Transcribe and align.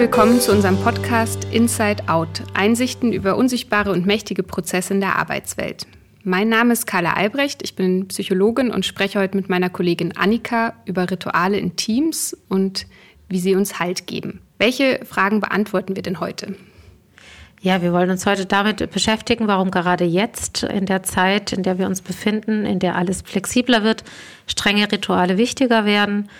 willkommen 0.00 0.40
zu 0.40 0.50
unserem 0.50 0.78
Podcast 0.78 1.46
Inside 1.52 2.08
Out. 2.08 2.42
Einsichten 2.54 3.12
über 3.12 3.36
unsichtbare 3.36 3.92
und 3.92 4.06
mächtige 4.06 4.42
Prozesse 4.42 4.94
in 4.94 5.00
der 5.02 5.16
Arbeitswelt. 5.16 5.86
Mein 6.24 6.48
Name 6.48 6.72
ist 6.72 6.86
Carla 6.86 7.12
Albrecht, 7.12 7.62
ich 7.62 7.76
bin 7.76 8.08
Psychologin 8.08 8.70
und 8.70 8.86
spreche 8.86 9.20
heute 9.20 9.36
mit 9.36 9.50
meiner 9.50 9.68
Kollegin 9.68 10.16
Annika 10.16 10.72
über 10.86 11.10
Rituale 11.10 11.58
in 11.58 11.76
Teams 11.76 12.34
und 12.48 12.86
wie 13.28 13.40
sie 13.40 13.54
uns 13.54 13.78
Halt 13.78 14.06
geben. 14.06 14.40
Welche 14.56 15.00
Fragen 15.04 15.40
beantworten 15.40 15.94
wir 15.94 16.02
denn 16.02 16.18
heute? 16.18 16.54
Ja, 17.60 17.82
wir 17.82 17.92
wollen 17.92 18.08
uns 18.08 18.24
heute 18.24 18.46
damit 18.46 18.90
beschäftigen, 18.90 19.48
warum 19.48 19.70
gerade 19.70 20.04
jetzt, 20.04 20.62
in 20.62 20.86
der 20.86 21.02
Zeit, 21.02 21.52
in 21.52 21.62
der 21.62 21.78
wir 21.78 21.86
uns 21.86 22.00
befinden, 22.00 22.64
in 22.64 22.78
der 22.78 22.96
alles 22.96 23.20
flexibler 23.20 23.84
wird, 23.84 24.04
strenge 24.46 24.90
Rituale 24.90 25.36
wichtiger 25.36 25.84
werden, 25.84 26.30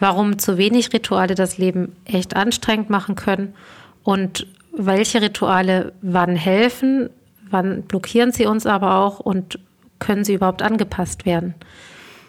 warum 0.00 0.38
zu 0.38 0.58
wenig 0.58 0.92
Rituale 0.92 1.34
das 1.34 1.58
Leben 1.58 1.94
echt 2.04 2.36
anstrengend 2.36 2.90
machen 2.90 3.14
können 3.14 3.54
und 4.02 4.46
welche 4.76 5.22
Rituale 5.22 5.92
wann 6.02 6.36
helfen, 6.36 7.10
wann 7.50 7.82
blockieren 7.82 8.32
sie 8.32 8.46
uns 8.46 8.66
aber 8.66 8.96
auch 8.96 9.20
und 9.20 9.58
können 9.98 10.24
sie 10.24 10.34
überhaupt 10.34 10.62
angepasst 10.62 11.24
werden. 11.24 11.54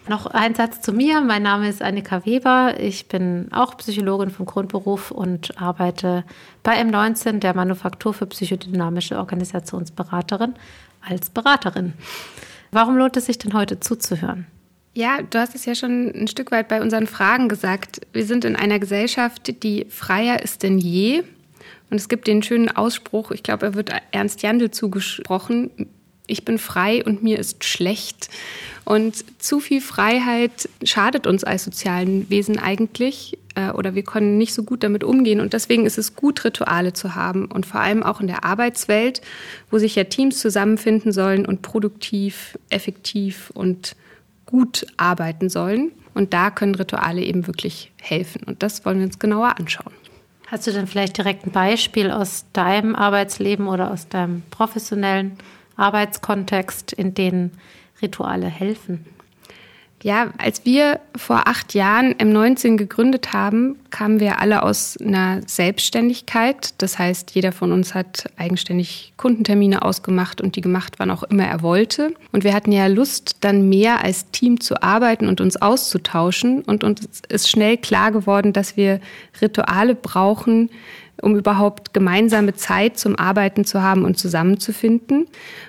Noch 0.08 0.26
ein 0.26 0.54
Satz 0.54 0.80
zu 0.80 0.92
mir. 0.92 1.20
Mein 1.20 1.42
Name 1.42 1.68
ist 1.68 1.82
Annika 1.82 2.24
Weber. 2.24 2.74
Ich 2.78 3.08
bin 3.08 3.48
auch 3.50 3.76
Psychologin 3.76 4.30
vom 4.30 4.46
Grundberuf 4.46 5.10
und 5.10 5.60
arbeite 5.60 6.22
bei 6.62 6.80
M19, 6.80 7.40
der 7.40 7.56
Manufaktur 7.56 8.14
für 8.14 8.26
psychodynamische 8.26 9.18
Organisationsberaterin, 9.18 10.54
als 11.00 11.30
Beraterin. 11.30 11.94
Warum 12.70 12.96
lohnt 12.96 13.16
es 13.16 13.26
sich 13.26 13.38
denn 13.38 13.52
heute 13.52 13.80
zuzuhören? 13.80 14.46
Ja, 14.96 15.20
du 15.20 15.38
hast 15.38 15.54
es 15.54 15.66
ja 15.66 15.74
schon 15.74 16.10
ein 16.14 16.26
Stück 16.26 16.50
weit 16.50 16.68
bei 16.68 16.80
unseren 16.80 17.06
Fragen 17.06 17.50
gesagt. 17.50 18.00
Wir 18.14 18.24
sind 18.24 18.46
in 18.46 18.56
einer 18.56 18.78
Gesellschaft, 18.78 19.62
die 19.62 19.84
freier 19.90 20.42
ist 20.42 20.62
denn 20.62 20.78
je. 20.78 21.22
Und 21.90 21.98
es 21.98 22.08
gibt 22.08 22.26
den 22.26 22.42
schönen 22.42 22.70
Ausspruch, 22.70 23.30
ich 23.30 23.42
glaube, 23.42 23.66
er 23.66 23.74
wird 23.74 23.90
Ernst 24.10 24.40
Jandl 24.40 24.70
zugesprochen, 24.70 25.70
ich 26.26 26.46
bin 26.46 26.56
frei 26.56 27.04
und 27.04 27.22
mir 27.22 27.38
ist 27.38 27.64
schlecht. 27.64 28.30
Und 28.86 29.22
zu 29.38 29.60
viel 29.60 29.82
Freiheit 29.82 30.66
schadet 30.82 31.26
uns 31.26 31.44
als 31.44 31.64
sozialen 31.64 32.30
Wesen 32.30 32.58
eigentlich 32.58 33.36
äh, 33.54 33.72
oder 33.72 33.94
wir 33.94 34.02
können 34.02 34.38
nicht 34.38 34.54
so 34.54 34.62
gut 34.62 34.82
damit 34.82 35.04
umgehen. 35.04 35.42
Und 35.42 35.52
deswegen 35.52 35.84
ist 35.84 35.98
es 35.98 36.16
gut, 36.16 36.42
Rituale 36.42 36.94
zu 36.94 37.14
haben 37.14 37.44
und 37.44 37.66
vor 37.66 37.82
allem 37.82 38.02
auch 38.02 38.22
in 38.22 38.28
der 38.28 38.44
Arbeitswelt, 38.44 39.20
wo 39.70 39.76
sich 39.76 39.94
ja 39.94 40.04
Teams 40.04 40.40
zusammenfinden 40.40 41.12
sollen 41.12 41.44
und 41.44 41.60
produktiv, 41.60 42.58
effektiv 42.70 43.50
und 43.52 43.94
gut 44.46 44.86
arbeiten 44.96 45.48
sollen. 45.48 45.92
Und 46.14 46.32
da 46.32 46.50
können 46.50 46.74
Rituale 46.74 47.22
eben 47.22 47.46
wirklich 47.46 47.92
helfen. 48.00 48.42
Und 48.44 48.62
das 48.62 48.84
wollen 48.84 48.98
wir 48.98 49.06
uns 49.06 49.18
genauer 49.18 49.58
anschauen. 49.58 49.92
Hast 50.46 50.66
du 50.66 50.72
denn 50.72 50.86
vielleicht 50.86 51.18
direkt 51.18 51.44
ein 51.44 51.50
Beispiel 51.50 52.10
aus 52.10 52.46
deinem 52.52 52.94
Arbeitsleben 52.94 53.66
oder 53.66 53.90
aus 53.90 54.08
deinem 54.08 54.42
professionellen 54.50 55.36
Arbeitskontext, 55.76 56.92
in 56.92 57.14
denen 57.14 57.50
Rituale 58.00 58.46
helfen? 58.46 59.04
Ja, 60.02 60.30
als 60.36 60.64
wir 60.66 61.00
vor 61.16 61.48
acht 61.48 61.72
Jahren 61.72 62.14
M19 62.14 62.76
gegründet 62.76 63.32
haben, 63.32 63.76
kamen 63.90 64.20
wir 64.20 64.40
alle 64.40 64.62
aus 64.62 64.98
einer 65.00 65.40
Selbstständigkeit. 65.46 66.74
Das 66.78 66.98
heißt, 66.98 67.30
jeder 67.32 67.50
von 67.50 67.72
uns 67.72 67.94
hat 67.94 68.30
eigenständig 68.36 69.14
Kundentermine 69.16 69.82
ausgemacht 69.82 70.42
und 70.42 70.54
die 70.54 70.60
gemacht, 70.60 70.94
wann 70.98 71.10
auch 71.10 71.22
immer 71.22 71.46
er 71.46 71.62
wollte. 71.62 72.12
Und 72.30 72.44
wir 72.44 72.52
hatten 72.52 72.72
ja 72.72 72.88
Lust, 72.88 73.38
dann 73.40 73.70
mehr 73.70 74.04
als 74.04 74.30
Team 74.30 74.60
zu 74.60 74.82
arbeiten 74.82 75.28
und 75.28 75.40
uns 75.40 75.56
auszutauschen. 75.56 76.62
Und 76.62 76.84
uns 76.84 77.22
ist 77.28 77.48
schnell 77.48 77.78
klar 77.78 78.12
geworden, 78.12 78.52
dass 78.52 78.76
wir 78.76 79.00
Rituale 79.40 79.94
brauchen, 79.94 80.70
um 81.22 81.36
überhaupt 81.36 81.94
gemeinsame 81.94 82.54
Zeit 82.54 82.98
zum 82.98 83.16
Arbeiten 83.16 83.64
zu 83.64 83.82
haben 83.82 84.04
und 84.04 84.18
zusammenzufinden. 84.18 85.26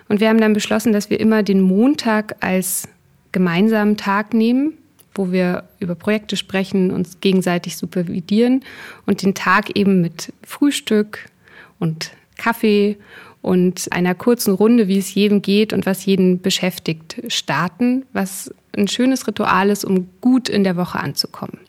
Und 0.09 0.19
wir 0.19 0.27
haben 0.27 0.41
dann 0.41 0.53
beschlossen, 0.53 0.91
dass 0.91 1.09
wir 1.09 1.19
immer 1.21 1.43
den 1.43 1.61
Montag 1.61 2.35
als 2.41 2.89
gemeinsamen 3.37 3.97
Tag 3.97 4.33
nehmen, 4.33 4.73
wo 5.13 5.31
wir 5.31 5.65
über 5.79 5.93
Projekte 5.93 6.35
sprechen, 6.35 6.89
uns 6.89 7.19
gegenseitig 7.21 7.77
supervidieren 7.77 8.63
und 9.05 9.21
den 9.21 9.35
Tag 9.35 9.77
eben 9.77 10.01
mit 10.01 10.33
Frühstück 10.43 11.29
und 11.77 12.13
Kaffee 12.35 12.97
und 13.43 13.91
einer 13.91 14.15
kurzen 14.15 14.55
Runde, 14.55 14.87
wie 14.87 14.97
es 14.97 15.13
jedem 15.13 15.43
geht 15.43 15.71
und 15.71 15.85
was 15.85 16.03
jeden 16.07 16.41
beschäftigt, 16.41 17.21
starten, 17.27 18.07
was 18.11 18.51
ein 18.75 18.87
schönes 18.87 19.27
Ritual 19.27 19.69
ist, 19.69 19.85
um 19.85 20.09
gut 20.19 20.49
in 20.49 20.63
der 20.63 20.75
Woche 20.75 20.99
anzukommen. 20.99 21.59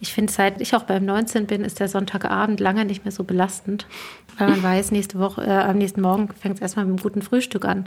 Ich 0.00 0.14
finde, 0.14 0.32
seit 0.32 0.62
ich 0.62 0.74
auch 0.74 0.84
beim 0.84 1.04
19 1.04 1.46
bin, 1.46 1.62
ist 1.62 1.78
der 1.78 1.88
Sonntagabend 1.88 2.58
lange 2.58 2.86
nicht 2.86 3.04
mehr 3.04 3.12
so 3.12 3.22
belastend, 3.22 3.86
weil 4.38 4.48
man 4.48 4.62
weiß, 4.70 4.92
nächste 4.92 5.18
Woche, 5.18 5.42
äh, 5.42 5.50
am 5.50 5.76
nächsten 5.76 6.00
Morgen 6.00 6.28
fängt 6.28 6.54
es 6.54 6.62
erstmal 6.62 6.86
mit 6.86 6.94
einem 6.94 7.02
guten 7.02 7.20
Frühstück 7.22 7.66
an. 7.66 7.86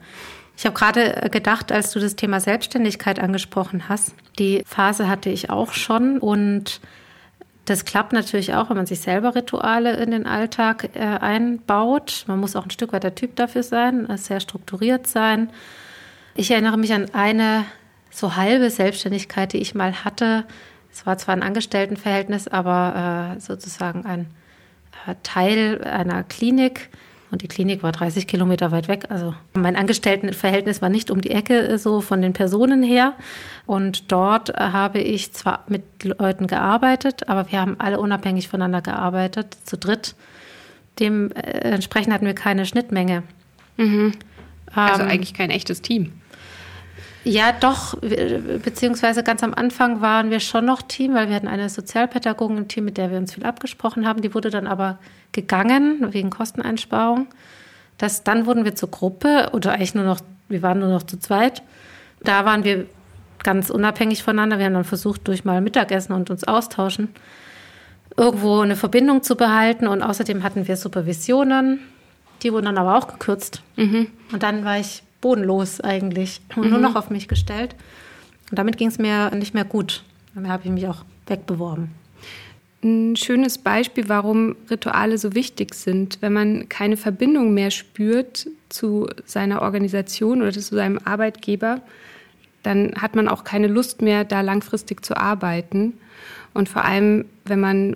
Ich 0.57 0.66
habe 0.66 0.75
gerade 0.75 1.23
äh, 1.23 1.29
gedacht, 1.29 1.71
als 1.71 1.91
du 1.91 1.99
das 1.99 2.16
Thema 2.16 2.39
Selbstständigkeit 2.39 3.19
angesprochen 3.19 3.89
hast, 3.89 4.16
die 4.39 4.63
Phase 4.66 5.07
hatte 5.09 5.29
ich 5.29 5.49
auch 5.49 5.73
schon 5.73 6.19
und 6.19 6.81
das 7.66 7.83
klappt 7.83 8.13
natürlich 8.13 8.53
auch, 8.53 8.69
wenn 8.69 8.77
man 8.77 8.85
sich 8.85 8.99
selber 8.99 9.33
Rituale 9.33 9.95
in 9.95 10.11
den 10.11 10.27
Alltag 10.27 10.89
äh, 10.94 10.99
einbaut. 10.99 12.25
Man 12.27 12.39
muss 12.39 12.55
auch 12.55 12.63
ein 12.63 12.71
Stück 12.71 12.94
weit 12.94 13.03
der 13.03 13.15
Typ 13.15 13.35
dafür 13.35 13.63
sein, 13.63 14.07
äh, 14.09 14.17
sehr 14.17 14.39
strukturiert 14.39 15.07
sein. 15.07 15.49
Ich 16.35 16.51
erinnere 16.51 16.77
mich 16.77 16.94
an 16.94 17.07
eine 17.13 17.65
so 18.11 18.35
halbe 18.35 18.69
Selbstständigkeit, 18.69 19.53
die 19.53 19.57
ich 19.57 19.73
mal 19.73 20.05
hatte. 20.05 20.45
Es 20.91 21.05
war 21.05 21.17
zwar 21.17 21.35
ein 21.35 21.44
Angestelltenverhältnis, 21.44 22.47
aber 22.47 23.35
äh, 23.35 23.39
sozusagen 23.41 24.05
ein 24.05 24.27
äh, 25.07 25.15
Teil 25.23 25.83
einer 25.83 26.23
Klinik. 26.23 26.89
Und 27.31 27.41
die 27.41 27.47
Klinik 27.47 27.84
war 27.84 27.91
30 27.91 28.28
Kilometer 28.28 28.72
weit 28.72 28.88
weg. 28.88 29.06
Also 29.09 29.34
mein 29.53 29.75
Angestelltenverhältnis 29.75 30.81
war 30.81 30.90
nicht 30.90 31.09
um 31.09 31.22
die 31.22 31.31
Ecke 31.31 31.68
äh, 31.68 31.78
so 31.78 32.02
von 32.02 32.22
den 32.22 32.34
Personen 32.34 32.84
her. 32.84 33.13
Und 33.66 34.12
dort 34.12 34.50
äh, 34.50 34.53
habe 34.59 35.00
ich 35.00 35.34
zwar 35.34 35.63
mit 35.68 35.84
Leuten 36.03 36.47
gearbeitet, 36.47 37.28
aber 37.28 37.52
wir 37.52 37.59
haben 37.59 37.75
alle 37.80 38.00
unabhängig 38.00 38.47
voneinander 38.47 38.81
gearbeitet, 38.81 39.58
zu 39.63 39.78
dritt. 39.78 40.16
Dementsprechend 41.00 42.13
hatten 42.13 42.25
wir 42.25 42.36
keine 42.36 42.66
Schnittmenge. 42.66 43.24
Mhm. 43.78 44.13
Also 44.74 45.03
ähm, 45.03 45.09
eigentlich 45.09 45.34
kein 45.34 45.50
echtes 45.50 45.81
Team. 45.81 46.13
Ja, 47.25 47.52
doch, 47.52 47.97
beziehungsweise 48.00 49.24
ganz 49.24 49.42
am 49.42 49.56
Anfang 49.56 50.00
waren 50.00 50.30
wir 50.30 50.40
schon 50.40 50.63
noch 50.63 50.84
Team, 50.84 51.16
weil 51.16 51.28
wir 51.28 51.36
hatten 51.36 51.47
eine 51.47 51.69
Sozialpädagogin 51.69 52.57
im 52.57 52.68
Team, 52.68 52.86
mit 52.86 52.97
der 52.97 53.09
wir 53.09 53.18
uns 53.18 53.34
viel 53.34 53.44
abgesprochen 53.44 54.07
haben. 54.07 54.22
Die 54.22 54.36
wurde 54.36 54.52
dann 54.52 54.68
aber 54.68 55.00
gegangen 55.35 56.13
wegen 56.13 56.31
Kosteneinsparung. 56.31 57.28
Das, 57.97 58.23
dann 58.23 58.46
wurden 58.46 58.66
wir 58.66 58.75
zur 58.75 58.90
Gruppe 58.90 59.50
oder 59.53 59.73
eigentlich 59.73 59.94
nur 59.94 60.06
noch, 60.06 60.22
wir 60.50 60.62
waren 60.62 60.79
nur 60.79 60.90
noch 60.90 61.03
zu 61.03 61.19
zweit. 61.19 61.62
Da 62.22 62.46
waren 62.46 62.63
wir 62.63 62.88
ganz 63.44 63.69
unabhängig 63.69 64.24
voneinander. 64.24 64.57
Wir 64.57 64.66
haben 64.66 64.74
dann 64.74 64.84
versucht, 64.84 65.28
durch 65.28 65.45
mal 65.45 65.62
Mittagessen 65.62 66.13
und 66.13 66.29
uns 66.29 66.45
austauschen, 66.45 67.09
irgendwo 68.18 68.62
eine 68.62 68.75
Verbindung 68.75 69.22
zu 69.22 69.35
behalten. 69.35 69.88
Und 69.88 70.01
außerdem 70.01 70.41
hatten 70.41 70.68
wir 70.68 70.78
Supervisionen. 70.78 71.79
Die 72.41 72.51
wurden 72.51 72.66
dann 72.66 72.78
aber 72.78 72.97
auch 72.97 73.07
gekürzt. 73.07 73.62
Mhm. 73.75 74.07
Und 74.31 74.41
dann 74.44 74.66
war 74.66 74.79
ich 74.79 75.03
bodenlos 75.22 75.81
eigentlich 75.81 76.41
und 76.56 76.66
mhm. 76.66 76.69
nur 76.72 76.79
noch 76.79 76.95
auf 76.95 77.09
mich 77.09 77.28
gestellt. 77.28 77.75
Und 78.50 78.59
damit 78.59 78.78
ging 78.78 78.88
es 78.88 78.97
mir 78.97 79.31
nicht 79.31 79.53
mehr 79.53 79.66
gut. 79.66 80.03
Damit 80.34 80.50
habe 80.50 80.63
ich 80.66 80.72
mich 80.72 80.88
auch 80.88 81.03
wegbeworben. 81.28 82.04
Ein 82.85 83.16
schönes 83.16 83.57
Beispiel, 83.57 84.09
warum 84.09 84.56
Rituale 84.69 85.18
so 85.18 85.34
wichtig 85.34 85.73
sind. 85.73 86.19
Wenn 86.22 86.34
man 86.34 86.69
keine 86.69 86.97
Verbindung 86.97 87.51
mehr 87.51 87.72
spürt 87.72 88.47
zu 88.69 89.07
seiner 89.25 89.63
Organisation 89.63 90.44
oder 90.44 90.51
zu 90.51 90.62
seinem 90.62 91.00
Arbeitgeber, 91.04 91.81
dann 92.62 92.94
hat 93.01 93.15
man 93.15 93.27
auch 93.27 93.44
keine 93.44 93.65
Lust 93.65 94.04
mehr, 94.04 94.24
da 94.24 94.42
langfristig 94.42 95.04
zu 95.04 95.18
arbeiten. 95.18 95.94
Und 96.54 96.69
vor 96.69 96.86
allem, 96.86 97.25
wenn 97.45 97.59
man 97.59 97.95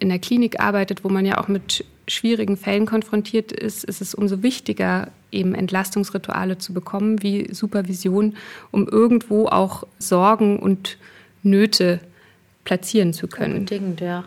in 0.00 0.08
der 0.08 0.18
Klinik 0.18 0.58
arbeitet, 0.58 1.04
wo 1.04 1.08
man 1.08 1.24
ja 1.24 1.38
auch 1.38 1.46
mit 1.46 1.84
schwierigen 2.08 2.56
Fällen 2.56 2.86
konfrontiert 2.86 3.52
ist, 3.52 3.84
ist 3.84 4.00
es 4.00 4.16
umso 4.16 4.42
wichtiger, 4.42 5.12
eben 5.30 5.54
Entlastungsrituale 5.54 6.58
zu 6.58 6.74
bekommen, 6.74 7.22
wie 7.22 7.54
Supervision, 7.54 8.34
um 8.72 8.88
irgendwo 8.88 9.46
auch 9.46 9.86
Sorgen 10.00 10.58
und 10.58 10.98
Nöte 11.44 12.00
platzieren 12.68 13.14
zu 13.14 13.28
können. 13.28 13.60
Unbedingt, 13.60 14.02
ja. 14.02 14.24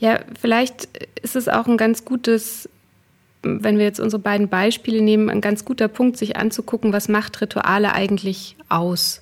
Ja, 0.00 0.20
vielleicht 0.40 0.88
ist 1.22 1.36
es 1.36 1.46
auch 1.46 1.66
ein 1.66 1.76
ganz 1.76 2.06
gutes, 2.06 2.70
wenn 3.42 3.76
wir 3.76 3.84
jetzt 3.84 4.00
unsere 4.00 4.22
beiden 4.22 4.48
Beispiele 4.48 5.02
nehmen, 5.02 5.28
ein 5.28 5.42
ganz 5.42 5.66
guter 5.66 5.88
Punkt, 5.88 6.16
sich 6.16 6.38
anzugucken, 6.38 6.94
was 6.94 7.08
macht 7.08 7.38
Rituale 7.42 7.92
eigentlich 7.92 8.56
aus. 8.70 9.20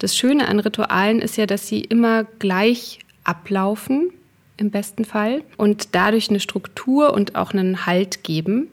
Das 0.00 0.16
Schöne 0.16 0.48
an 0.48 0.58
Ritualen 0.58 1.20
ist 1.20 1.36
ja, 1.36 1.46
dass 1.46 1.68
sie 1.68 1.82
immer 1.82 2.24
gleich 2.40 2.98
ablaufen, 3.22 4.10
im 4.56 4.72
besten 4.72 5.04
Fall, 5.04 5.44
und 5.56 5.94
dadurch 5.94 6.28
eine 6.28 6.40
Struktur 6.40 7.14
und 7.14 7.36
auch 7.36 7.52
einen 7.52 7.86
Halt 7.86 8.24
geben. 8.24 8.66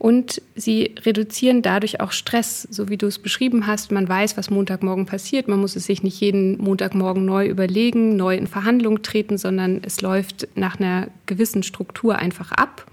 Und 0.00 0.40
sie 0.54 0.94
reduzieren 1.04 1.60
dadurch 1.60 2.00
auch 2.00 2.12
Stress, 2.12 2.62
so 2.70 2.88
wie 2.88 2.96
du 2.96 3.06
es 3.06 3.18
beschrieben 3.18 3.66
hast. 3.66 3.92
Man 3.92 4.08
weiß, 4.08 4.38
was 4.38 4.48
Montagmorgen 4.48 5.04
passiert. 5.04 5.46
Man 5.46 5.60
muss 5.60 5.76
es 5.76 5.84
sich 5.84 6.02
nicht 6.02 6.18
jeden 6.18 6.56
Montagmorgen 6.56 7.26
neu 7.26 7.46
überlegen, 7.46 8.16
neu 8.16 8.34
in 8.34 8.46
Verhandlung 8.46 9.02
treten, 9.02 9.36
sondern 9.36 9.82
es 9.84 10.00
läuft 10.00 10.48
nach 10.54 10.80
einer 10.80 11.08
gewissen 11.26 11.62
Struktur 11.62 12.16
einfach 12.16 12.50
ab. 12.52 12.86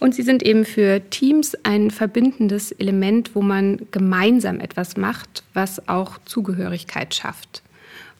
Und 0.00 0.14
sie 0.14 0.22
sind 0.22 0.42
eben 0.42 0.64
für 0.64 1.02
Teams 1.10 1.54
ein 1.64 1.90
verbindendes 1.90 2.72
Element, 2.72 3.34
wo 3.34 3.42
man 3.42 3.82
gemeinsam 3.90 4.58
etwas 4.58 4.96
macht, 4.96 5.44
was 5.52 5.86
auch 5.86 6.16
Zugehörigkeit 6.24 7.14
schafft. 7.14 7.62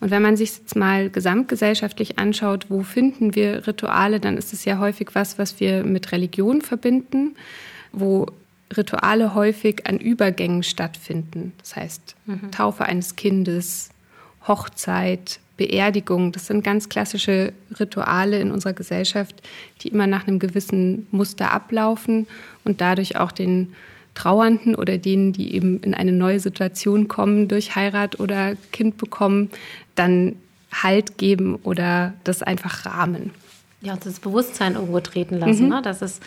Und 0.01 0.11
wenn 0.11 0.21
man 0.21 0.37
sich 0.37 0.51
jetzt 0.51 0.77
mal 0.77 1.09
gesamtgesellschaftlich 1.09 2.19
anschaut, 2.19 2.67
wo 2.69 2.83
finden 2.83 3.35
wir 3.35 3.67
Rituale, 3.67 4.21
dann 4.21 4.37
ist 4.37 4.53
es 4.53 4.67
ja 4.67 4.79
häufig 4.79 5.15
was, 5.15 5.39
was 5.39 5.61
wir 5.61 5.83
mit 5.83 6.13
Religion 6.13 6.61
verbinden 6.61 7.35
wo 7.93 8.27
Rituale 8.77 9.35
häufig 9.35 9.87
an 9.87 9.99
Übergängen 9.99 10.63
stattfinden. 10.63 11.53
Das 11.59 11.77
heißt, 11.77 12.17
mhm. 12.27 12.51
Taufe 12.51 12.85
eines 12.85 13.17
Kindes, 13.17 13.91
Hochzeit, 14.47 15.41
Beerdigung, 15.57 16.33
das 16.33 16.47
sind 16.47 16.63
ganz 16.63 16.89
klassische 16.89 17.53
Rituale 17.81 18.39
in 18.39 18.51
unserer 18.51 18.75
Gesellschaft, 18.75 19.43
die 19.81 19.89
immer 19.89 20.07
nach 20.07 20.27
einem 20.27 20.39
gewissen 20.39 21.07
Muster 21.11 21.53
ablaufen 21.53 22.27
und 22.65 22.81
dadurch 22.81 23.17
auch 23.17 23.33
den 23.33 23.75
Trauernden 24.15 24.75
oder 24.75 24.99
denen, 24.99 25.33
die 25.33 25.55
eben 25.55 25.81
in 25.81 25.95
eine 25.95 26.13
neue 26.13 26.41
Situation 26.41 27.09
kommen 27.09 27.49
durch 27.49 27.75
Heirat 27.75 28.21
oder 28.21 28.57
Kind 28.73 28.99
bekommen, 28.99 29.51
dann 29.95 30.37
Halt 30.71 31.17
geben 31.17 31.57
oder 31.63 32.13
das 32.25 32.43
einfach 32.43 32.85
rahmen. 32.85 33.31
Ja, 33.81 33.95
und 33.95 34.05
das 34.05 34.21
Bewusstsein 34.21 34.75
irgendwo 34.75 35.01
treten 35.01 35.39
lassen, 35.39 35.65
mhm. 35.65 35.69
ne? 35.71 35.83
dass 35.83 36.03
es 36.03 36.21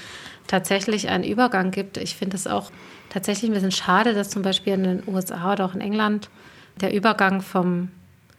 tatsächlich 0.48 1.10
einen 1.10 1.24
Übergang 1.24 1.72
gibt. 1.72 1.98
Ich 1.98 2.16
finde 2.16 2.36
es 2.36 2.48
auch 2.48 2.72
tatsächlich 3.10 3.50
ein 3.50 3.54
bisschen 3.54 3.72
schade, 3.72 4.14
dass 4.14 4.30
zum 4.30 4.42
Beispiel 4.42 4.74
in 4.74 4.84
den 4.84 5.04
USA 5.08 5.54
oder 5.54 5.66
auch 5.66 5.76
in 5.76 5.82
England 5.82 6.30
der 6.80 6.94
Übergang 6.94 7.42
vom 7.42 7.90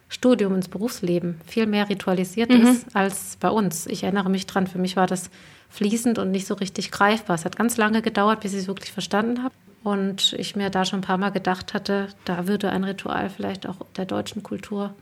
Studium 0.08 0.54
ins 0.54 0.68
Berufsleben 0.68 1.40
viel 1.46 1.66
mehr 1.66 1.88
ritualisiert 1.88 2.50
mhm. 2.50 2.66
ist 2.66 2.94
als 2.94 3.36
bei 3.40 3.48
uns. 3.48 3.86
Ich 3.86 4.02
erinnere 4.02 4.28
mich 4.28 4.46
dran, 4.46 4.66
für 4.66 4.78
mich 4.78 4.96
war 4.96 5.06
das 5.06 5.30
fließend 5.70 6.18
und 6.18 6.30
nicht 6.30 6.46
so 6.46 6.54
richtig 6.54 6.90
greifbar. 6.90 7.34
Es 7.34 7.46
hat 7.46 7.56
ganz 7.56 7.78
lange 7.78 8.02
gedauert, 8.02 8.40
bis 8.40 8.52
ich 8.52 8.60
es 8.60 8.66
wirklich 8.66 8.92
verstanden 8.92 9.42
habe. 9.42 9.54
Und 9.82 10.34
ich 10.34 10.54
mir 10.54 10.70
da 10.70 10.84
schon 10.84 11.00
ein 11.00 11.02
paar 11.02 11.18
Mal 11.18 11.30
gedacht 11.30 11.74
hatte, 11.74 12.08
da 12.24 12.46
würde 12.46 12.70
ein 12.70 12.84
Ritual 12.84 13.30
vielleicht 13.30 13.66
auch 13.66 13.76
der 13.96 14.04
deutschen 14.04 14.42
Kultur, 14.42 14.94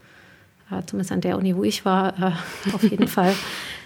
äh, 0.71 0.81
zumindest 0.85 1.11
an 1.11 1.21
der 1.21 1.37
Uni, 1.37 1.55
wo 1.55 1.63
ich 1.63 1.85
war, 1.85 2.17
äh, 2.19 2.73
auf 2.73 2.81
jeden 2.81 3.07
Fall 3.09 3.35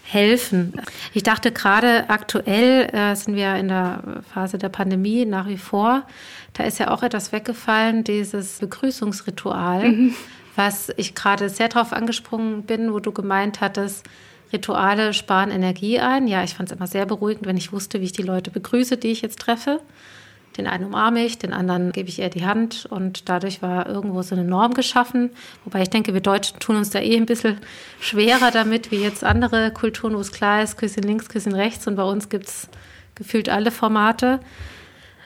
helfen. 0.06 0.74
Ich 1.14 1.24
dachte 1.24 1.52
gerade 1.52 2.10
aktuell 2.10 2.90
äh, 2.94 3.16
sind 3.16 3.36
wir 3.36 3.56
in 3.56 3.70
der 3.70 4.22
Phase 4.34 4.58
der 4.58 4.70
Pandemie 4.70 5.26
nach 5.26 5.48
wie 5.48 5.58
vor. 5.58 6.04
Da 6.54 6.64
ist 6.64 6.78
ja 6.80 6.92
auch 6.92 7.04
etwas 7.04 7.32
weggefallen, 7.32 8.04
dieses 8.04 8.60
Begrüßungsritual, 8.60 9.90
mhm. 9.90 10.16
was 10.56 10.92
ich 10.96 11.16
gerade 11.16 11.50
sehr 11.50 11.70
darauf 11.70 11.92
angesprungen 11.92 12.64
bin, 12.64 12.94
wo 12.94 13.00
du 13.00 13.12
gemeint 13.12 13.62
hattest, 13.62 14.06
Rituale 14.54 15.14
sparen 15.14 15.50
Energie 15.50 16.00
ein. 16.00 16.28
Ja, 16.28 16.44
ich 16.44 16.54
fand 16.54 16.72
es 16.72 16.78
immer 16.78 16.88
sehr 16.88 17.06
beruhigend, 17.06 17.48
wenn 17.48 17.58
ich 17.58 17.74
wusste, 17.74 18.00
wie 18.00 18.06
ich 18.06 18.12
die 18.12 18.22
Leute 18.22 18.52
begrüße, 18.52 18.98
die 18.98 19.10
ich 19.10 19.22
jetzt 19.22 19.40
treffe. 19.40 19.82
Den 20.58 20.68
einen 20.68 20.86
umarme 20.86 21.26
ich, 21.26 21.38
den 21.38 21.52
anderen 21.52 21.92
gebe 21.92 22.08
ich 22.08 22.20
eher 22.20 22.30
die 22.30 22.46
Hand 22.46 22.86
und 22.90 23.28
dadurch 23.28 23.62
war 23.62 23.88
irgendwo 23.88 24.22
so 24.22 24.36
eine 24.36 24.46
Norm 24.46 24.74
geschaffen. 24.74 25.32
Wobei 25.66 25.82
ich 25.82 25.90
denke, 25.90 26.14
wir 26.14 26.22
Deutschen 26.22 26.60
tun 26.60 26.78
uns 26.78 26.92
da 26.92 27.00
eh 27.00 27.18
ein 27.18 27.26
bisschen 27.26 27.58
schwerer 28.00 28.52
damit, 28.52 28.92
wie 28.92 29.02
jetzt 29.02 29.24
andere 29.24 29.72
Kulturen, 29.72 30.16
wo 30.16 30.20
es 30.20 30.32
klar 30.32 30.64
ist, 30.64 30.78
Küsschen 30.78 31.04
links, 31.04 31.28
Küsschen 31.28 31.54
rechts 31.54 31.88
und 31.88 31.96
bei 31.96 32.04
uns 32.04 32.30
gibt 32.30 32.48
es 32.48 32.70
gefühlt 33.16 33.50
alle 33.50 33.72
Formate. 33.72 34.40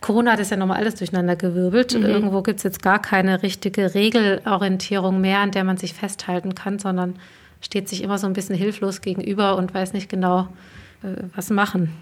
Corona 0.01 0.31
hat 0.31 0.39
es 0.39 0.49
ja 0.49 0.57
nochmal 0.57 0.77
alles 0.77 0.95
durcheinander 0.95 1.35
gewirbelt. 1.35 1.93
Mhm. 1.93 2.05
Irgendwo 2.05 2.41
gibt 2.41 2.57
es 2.57 2.63
jetzt 2.63 2.81
gar 2.81 3.01
keine 3.01 3.43
richtige 3.43 3.93
Regelorientierung 3.93 5.19
mehr, 5.19 5.39
an 5.39 5.51
der 5.51 5.63
man 5.63 5.77
sich 5.77 5.93
festhalten 5.93 6.55
kann, 6.55 6.79
sondern 6.79 7.15
steht 7.61 7.89
sich 7.89 8.01
immer 8.03 8.17
so 8.17 8.25
ein 8.25 8.33
bisschen 8.33 8.55
hilflos 8.55 9.01
gegenüber 9.01 9.57
und 9.57 9.73
weiß 9.73 9.93
nicht 9.93 10.09
genau, 10.09 10.47
äh, 11.03 11.23
was 11.35 11.49
machen. 11.49 11.93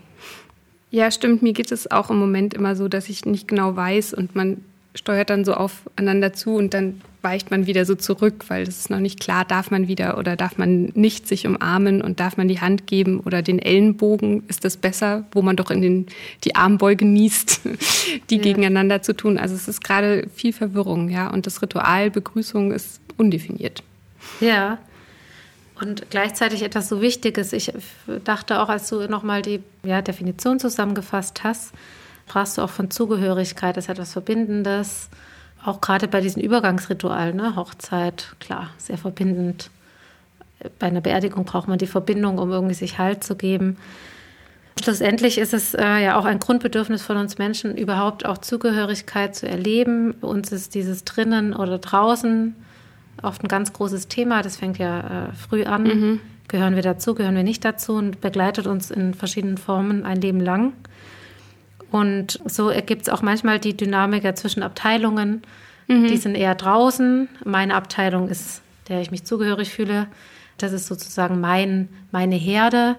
Ja, 0.89 1.11
stimmt. 1.11 1.41
Mir 1.41 1.53
geht 1.53 1.71
es 1.71 1.91
auch 1.91 2.09
im 2.09 2.17
Moment 2.17 2.53
immer 2.53 2.75
so, 2.75 2.87
dass 2.87 3.09
ich 3.09 3.25
nicht 3.25 3.47
genau 3.47 3.75
weiß 3.75 4.13
und 4.13 4.35
man 4.35 4.63
steuert 4.95 5.29
dann 5.29 5.45
so 5.45 5.53
aufeinander 5.53 6.33
zu 6.33 6.55
und 6.55 6.73
dann 6.73 7.01
weicht 7.21 7.51
man 7.51 7.67
wieder 7.67 7.85
so 7.85 7.95
zurück, 7.95 8.45
weil 8.47 8.63
es 8.63 8.79
ist 8.79 8.89
noch 8.89 8.99
nicht 8.99 9.19
klar, 9.19 9.45
darf 9.45 9.69
man 9.69 9.87
wieder 9.87 10.17
oder 10.17 10.35
darf 10.35 10.57
man 10.57 10.91
nicht 10.95 11.27
sich 11.27 11.45
umarmen 11.45 12.01
und 12.01 12.19
darf 12.19 12.37
man 12.37 12.47
die 12.47 12.61
Hand 12.61 12.87
geben 12.87 13.19
oder 13.19 13.41
den 13.41 13.59
Ellenbogen, 13.59 14.43
ist 14.47 14.65
das 14.65 14.77
besser, 14.77 15.25
wo 15.31 15.41
man 15.41 15.55
doch 15.55 15.69
in 15.69 15.81
den, 15.81 16.07
die 16.43 16.55
Armbeuge 16.55 17.05
niest, 17.05 17.61
die 18.29 18.37
ja. 18.37 18.41
gegeneinander 18.41 19.01
zu 19.01 19.13
tun. 19.13 19.37
Also 19.37 19.55
es 19.55 19.67
ist 19.67 19.83
gerade 19.83 20.27
viel 20.33 20.53
Verwirrung, 20.53 21.09
ja, 21.09 21.29
und 21.29 21.45
das 21.45 21.61
Ritual 21.61 22.09
Begrüßung 22.11 22.71
ist 22.71 23.01
undefiniert. 23.17 23.83
Ja, 24.39 24.79
und 25.81 26.09
gleichzeitig 26.09 26.63
etwas 26.63 26.89
so 26.89 27.01
Wichtiges. 27.01 27.53
Ich 27.53 27.71
dachte 28.23 28.61
auch, 28.61 28.69
als 28.69 28.89
du 28.89 29.07
nochmal 29.07 29.41
die 29.41 29.61
ja, 29.83 30.01
Definition 30.01 30.59
zusammengefasst 30.59 31.43
hast, 31.43 31.73
sprachst 32.27 32.57
du 32.57 32.61
auch 32.61 32.69
von 32.69 32.91
Zugehörigkeit, 32.91 33.77
das 33.77 33.85
ist 33.85 33.89
etwas 33.89 34.13
Verbindendes. 34.13 35.09
Auch 35.63 35.81
gerade 35.81 36.07
bei 36.07 36.21
diesen 36.21 36.41
Übergangsritualen, 36.41 37.35
ne? 37.35 37.55
Hochzeit, 37.55 38.35
klar, 38.39 38.69
sehr 38.77 38.97
verbindend. 38.97 39.69
Bei 40.79 40.87
einer 40.87 41.01
Beerdigung 41.01 41.45
braucht 41.45 41.67
man 41.67 41.77
die 41.77 41.87
Verbindung, 41.87 42.37
um 42.37 42.51
irgendwie 42.51 42.73
sich 42.73 42.97
Halt 42.97 43.23
zu 43.23 43.35
geben. 43.35 43.77
Schlussendlich 44.83 45.37
ist 45.37 45.53
es 45.53 45.73
äh, 45.73 46.03
ja 46.03 46.17
auch 46.17 46.25
ein 46.25 46.39
Grundbedürfnis 46.39 47.01
von 47.01 47.17
uns 47.17 47.37
Menschen, 47.37 47.75
überhaupt 47.75 48.25
auch 48.25 48.37
Zugehörigkeit 48.37 49.35
zu 49.35 49.47
erleben. 49.47 50.15
Bei 50.19 50.27
uns 50.27 50.51
ist 50.51 50.75
dieses 50.75 51.03
drinnen 51.03 51.53
oder 51.53 51.79
draußen 51.79 52.55
oft 53.23 53.43
ein 53.43 53.47
ganz 53.47 53.73
großes 53.73 54.07
Thema. 54.07 54.41
Das 54.41 54.57
fängt 54.57 54.77
ja 54.77 55.29
äh, 55.29 55.33
früh 55.33 55.63
an. 55.63 55.83
Mhm. 55.83 56.19
Gehören 56.47 56.75
wir 56.75 56.83
dazu, 56.83 57.13
gehören 57.13 57.35
wir 57.35 57.43
nicht 57.43 57.65
dazu 57.65 57.93
und 57.93 58.21
begleitet 58.21 58.67
uns 58.67 58.89
in 58.89 59.13
verschiedenen 59.13 59.57
Formen 59.57 60.05
ein 60.05 60.21
Leben 60.21 60.39
lang. 60.39 60.73
Und 61.91 62.39
so 62.45 62.69
ergibt 62.69 63.03
es 63.03 63.09
auch 63.09 63.21
manchmal 63.21 63.59
die 63.59 63.75
Dynamik 63.75 64.23
ja 64.23 64.35
zwischen 64.35 64.63
Abteilungen. 64.63 65.41
Mhm. 65.87 66.07
Die 66.07 66.17
sind 66.17 66.35
eher 66.35 66.55
draußen. 66.55 67.27
Meine 67.43 67.75
Abteilung 67.75 68.29
ist, 68.29 68.61
der 68.87 69.01
ich 69.01 69.11
mich 69.11 69.23
zugehörig 69.23 69.69
fühle. 69.69 70.07
Das 70.57 70.73
ist 70.73 70.87
sozusagen 70.87 71.39
mein, 71.39 71.89
meine 72.11 72.35
Herde. 72.35 72.95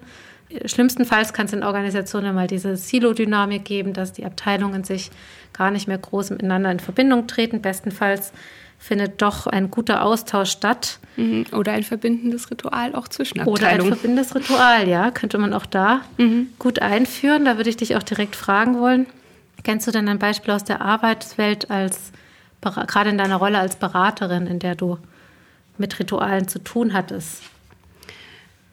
Schlimmstenfalls 0.65 1.33
kann 1.33 1.45
es 1.45 1.53
in 1.53 1.63
Organisationen 1.63 2.33
mal 2.33 2.47
diese 2.47 2.75
Silo-Dynamik 2.75 3.65
geben, 3.65 3.93
dass 3.93 4.13
die 4.13 4.25
Abteilungen 4.25 4.83
sich 4.83 5.11
gar 5.53 5.69
nicht 5.69 5.87
mehr 5.87 5.97
groß 5.97 6.31
miteinander 6.31 6.71
in 6.71 6.79
Verbindung 6.79 7.27
treten. 7.27 7.61
Bestenfalls 7.61 8.31
findet 8.79 9.21
doch 9.21 9.45
ein 9.45 9.69
guter 9.69 10.03
Austausch 10.03 10.49
statt. 10.49 10.99
Mhm. 11.17 11.45
Oder 11.51 11.73
ein 11.73 11.83
verbindendes 11.83 12.49
Ritual 12.49 12.95
auch 12.95 13.09
zwischen 13.09 13.41
Abteilungen. 13.41 13.59
Oder 13.59 13.67
ein 13.67 13.81
verbindendes 13.85 14.33
Ritual, 14.33 14.87
ja, 14.87 15.11
könnte 15.11 15.37
man 15.37 15.53
auch 15.53 15.65
da 15.65 16.01
mhm. 16.17 16.47
gut 16.57 16.81
einführen. 16.81 17.45
Da 17.45 17.57
würde 17.57 17.69
ich 17.69 17.77
dich 17.77 17.97
auch 17.97 18.03
direkt 18.03 18.37
fragen 18.37 18.79
wollen. 18.79 19.05
Kennst 19.63 19.85
du 19.85 19.91
denn 19.91 20.07
ein 20.07 20.17
Beispiel 20.17 20.53
aus 20.53 20.63
der 20.63 20.81
Arbeitswelt 20.81 21.69
als 21.69 22.13
gerade 22.61 23.09
in 23.09 23.17
deiner 23.17 23.35
Rolle 23.35 23.59
als 23.59 23.75
Beraterin, 23.75 24.47
in 24.47 24.59
der 24.59 24.75
du 24.75 24.97
mit 25.77 25.99
Ritualen 25.99 26.47
zu 26.47 26.59
tun 26.59 26.93
hattest? 26.93 27.43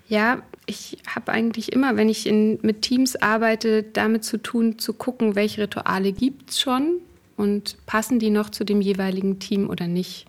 Ja, 0.08 0.42
ich 0.66 0.98
habe 1.12 1.32
eigentlich 1.32 1.72
immer, 1.72 1.96
wenn 1.96 2.08
ich 2.08 2.26
in, 2.28 2.60
mit 2.62 2.82
Teams 2.82 3.16
arbeite, 3.16 3.82
damit 3.82 4.24
zu 4.24 4.38
tun, 4.38 4.78
zu 4.78 4.92
gucken, 4.92 5.34
welche 5.34 5.62
Rituale 5.62 6.12
gibt 6.12 6.50
es 6.50 6.60
schon 6.60 7.00
und 7.36 7.76
passen 7.86 8.18
die 8.18 8.30
noch 8.30 8.50
zu 8.50 8.64
dem 8.64 8.80
jeweiligen 8.80 9.38
Team 9.38 9.68
oder 9.68 9.86
nicht. 9.86 10.26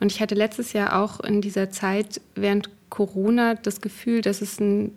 Und 0.00 0.12
ich 0.12 0.20
hatte 0.20 0.34
letztes 0.34 0.72
Jahr 0.72 1.00
auch 1.00 1.20
in 1.20 1.40
dieser 1.40 1.70
Zeit 1.70 2.20
während 2.34 2.68
Corona 2.90 3.54
das 3.54 3.80
Gefühl, 3.80 4.20
dass 4.20 4.42
es 4.42 4.60
ein 4.60 4.92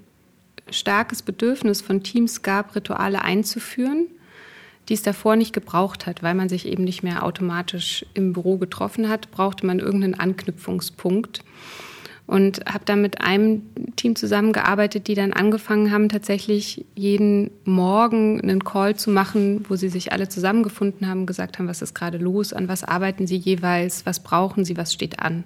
starkes 0.69 1.21
Bedürfnis 1.21 1.81
von 1.81 2.03
Teams 2.03 2.41
gab, 2.41 2.75
Rituale 2.75 3.21
einzuführen, 3.21 4.07
die 4.89 4.93
es 4.93 5.01
davor 5.01 5.35
nicht 5.35 5.53
gebraucht 5.53 6.05
hat, 6.05 6.23
weil 6.23 6.35
man 6.35 6.49
sich 6.49 6.65
eben 6.65 6.83
nicht 6.83 7.03
mehr 7.03 7.23
automatisch 7.23 8.05
im 8.13 8.33
Büro 8.33 8.57
getroffen 8.57 9.09
hat, 9.09 9.31
brauchte 9.31 9.65
man 9.65 9.79
irgendeinen 9.79 10.15
Anknüpfungspunkt 10.15 11.43
und 12.27 12.59
habe 12.65 12.83
dann 12.83 13.01
mit 13.01 13.21
einem 13.21 13.61
Team 13.95 14.17
zusammengearbeitet, 14.17 15.07
die 15.07 15.15
dann 15.15 15.31
angefangen 15.31 15.91
haben, 15.91 16.09
tatsächlich 16.09 16.85
jeden 16.93 17.51
Morgen 17.63 18.41
einen 18.41 18.65
Call 18.65 18.97
zu 18.97 19.09
machen, 19.09 19.65
wo 19.69 19.77
sie 19.77 19.87
sich 19.87 20.11
alle 20.11 20.27
zusammengefunden 20.27 21.07
haben, 21.07 21.25
gesagt 21.25 21.57
haben, 21.57 21.69
was 21.69 21.81
ist 21.81 21.95
gerade 21.95 22.17
los, 22.17 22.51
an 22.51 22.67
was 22.67 22.83
arbeiten 22.83 23.27
sie 23.27 23.37
jeweils, 23.37 24.05
was 24.05 24.21
brauchen 24.21 24.65
sie, 24.65 24.75
was 24.75 24.93
steht 24.93 25.19
an. 25.19 25.45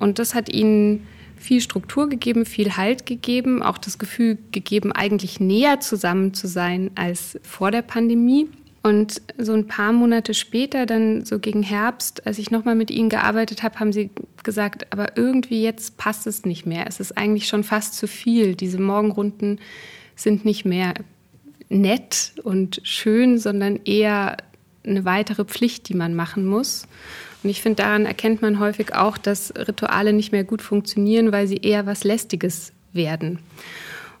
Und 0.00 0.18
das 0.18 0.34
hat 0.34 0.48
ihnen 0.48 1.06
viel 1.36 1.60
Struktur 1.60 2.08
gegeben, 2.08 2.44
viel 2.44 2.76
Halt 2.76 3.06
gegeben, 3.06 3.62
auch 3.62 3.78
das 3.78 3.98
Gefühl 3.98 4.38
gegeben, 4.50 4.90
eigentlich 4.90 5.38
näher 5.38 5.78
zusammen 5.78 6.34
zu 6.34 6.48
sein 6.48 6.90
als 6.96 7.38
vor 7.42 7.70
der 7.70 7.82
Pandemie. 7.82 8.48
Und 8.84 9.22
so 9.38 9.54
ein 9.54 9.66
paar 9.66 9.94
Monate 9.94 10.34
später, 10.34 10.84
dann 10.84 11.24
so 11.24 11.38
gegen 11.38 11.62
Herbst, 11.62 12.26
als 12.26 12.38
ich 12.38 12.50
nochmal 12.50 12.74
mit 12.74 12.90
ihnen 12.90 13.08
gearbeitet 13.08 13.62
habe, 13.62 13.80
haben 13.80 13.94
sie 13.94 14.10
gesagt, 14.42 14.92
aber 14.92 15.16
irgendwie 15.16 15.62
jetzt 15.62 15.96
passt 15.96 16.26
es 16.26 16.44
nicht 16.44 16.66
mehr. 16.66 16.84
Es 16.86 17.00
ist 17.00 17.16
eigentlich 17.16 17.48
schon 17.48 17.64
fast 17.64 17.94
zu 17.94 18.06
viel. 18.06 18.54
Diese 18.54 18.78
Morgenrunden 18.78 19.58
sind 20.16 20.44
nicht 20.44 20.66
mehr 20.66 20.92
nett 21.70 22.34
und 22.42 22.82
schön, 22.84 23.38
sondern 23.38 23.80
eher 23.86 24.36
eine 24.86 25.06
weitere 25.06 25.46
Pflicht, 25.46 25.88
die 25.88 25.94
man 25.94 26.14
machen 26.14 26.44
muss. 26.44 26.86
Und 27.42 27.48
ich 27.48 27.62
finde, 27.62 27.84
daran 27.84 28.04
erkennt 28.04 28.42
man 28.42 28.58
häufig 28.58 28.94
auch, 28.94 29.16
dass 29.16 29.54
Rituale 29.56 30.12
nicht 30.12 30.30
mehr 30.30 30.44
gut 30.44 30.60
funktionieren, 30.60 31.32
weil 31.32 31.46
sie 31.46 31.56
eher 31.56 31.86
was 31.86 32.04
Lästiges 32.04 32.74
werden. 32.92 33.38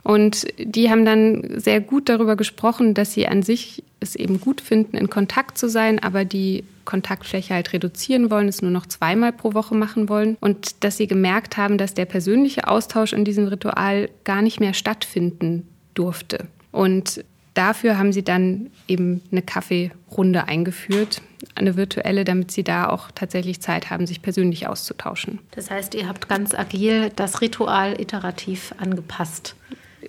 Und 0.04 0.46
die 0.58 0.90
haben 0.90 1.04
dann 1.04 1.58
sehr 1.58 1.80
gut 1.80 2.10
darüber 2.10 2.36
gesprochen, 2.36 2.92
dass 2.92 3.14
sie 3.14 3.26
an 3.26 3.42
sich 3.42 3.82
es 4.00 4.14
eben 4.14 4.38
gut 4.38 4.60
finden, 4.60 4.98
in 4.98 5.08
Kontakt 5.08 5.56
zu 5.56 5.68
sein, 5.68 5.98
aber 5.98 6.26
die 6.26 6.62
Kontaktfläche 6.84 7.54
halt 7.54 7.72
reduzieren 7.72 8.30
wollen, 8.30 8.46
es 8.46 8.60
nur 8.60 8.70
noch 8.70 8.84
zweimal 8.84 9.32
pro 9.32 9.54
Woche 9.54 9.74
machen 9.74 10.10
wollen 10.10 10.36
und 10.40 10.84
dass 10.84 10.98
sie 10.98 11.06
gemerkt 11.06 11.56
haben, 11.56 11.78
dass 11.78 11.94
der 11.94 12.04
persönliche 12.04 12.68
Austausch 12.68 13.14
in 13.14 13.24
diesem 13.24 13.46
Ritual 13.46 14.10
gar 14.24 14.42
nicht 14.42 14.60
mehr 14.60 14.74
stattfinden 14.74 15.66
durfte. 15.94 16.48
Und 16.70 17.24
dafür 17.54 17.96
haben 17.96 18.12
sie 18.12 18.22
dann 18.22 18.70
eben 18.86 19.22
eine 19.32 19.40
Kaffeerunde 19.40 20.46
eingeführt, 20.48 21.22
eine 21.54 21.76
virtuelle, 21.76 22.24
damit 22.24 22.50
sie 22.50 22.64
da 22.64 22.90
auch 22.90 23.10
tatsächlich 23.14 23.62
Zeit 23.62 23.88
haben, 23.88 24.06
sich 24.06 24.20
persönlich 24.20 24.66
auszutauschen. 24.66 25.38
Das 25.52 25.70
heißt, 25.70 25.94
ihr 25.94 26.08
habt 26.08 26.28
ganz 26.28 26.54
agil 26.54 27.10
das 27.16 27.40
Ritual 27.40 27.98
iterativ 27.98 28.74
angepasst. 28.76 29.56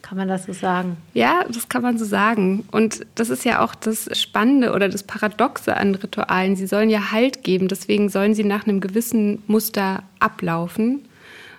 Kann 0.01 0.17
man 0.17 0.27
das 0.27 0.45
so 0.45 0.53
sagen? 0.53 0.97
Ja, 1.13 1.43
das 1.49 1.69
kann 1.69 1.81
man 1.81 1.97
so 1.97 2.05
sagen. 2.05 2.65
Und 2.71 3.05
das 3.15 3.29
ist 3.29 3.45
ja 3.45 3.63
auch 3.63 3.75
das 3.75 4.09
Spannende 4.17 4.73
oder 4.73 4.89
das 4.89 5.03
Paradoxe 5.03 5.75
an 5.75 5.95
Ritualen. 5.95 6.55
Sie 6.55 6.67
sollen 6.67 6.89
ja 6.89 7.11
Halt 7.11 7.43
geben, 7.43 7.67
deswegen 7.67 8.09
sollen 8.09 8.33
sie 8.33 8.43
nach 8.43 8.67
einem 8.67 8.81
gewissen 8.81 9.43
Muster 9.47 10.03
ablaufen. 10.19 11.07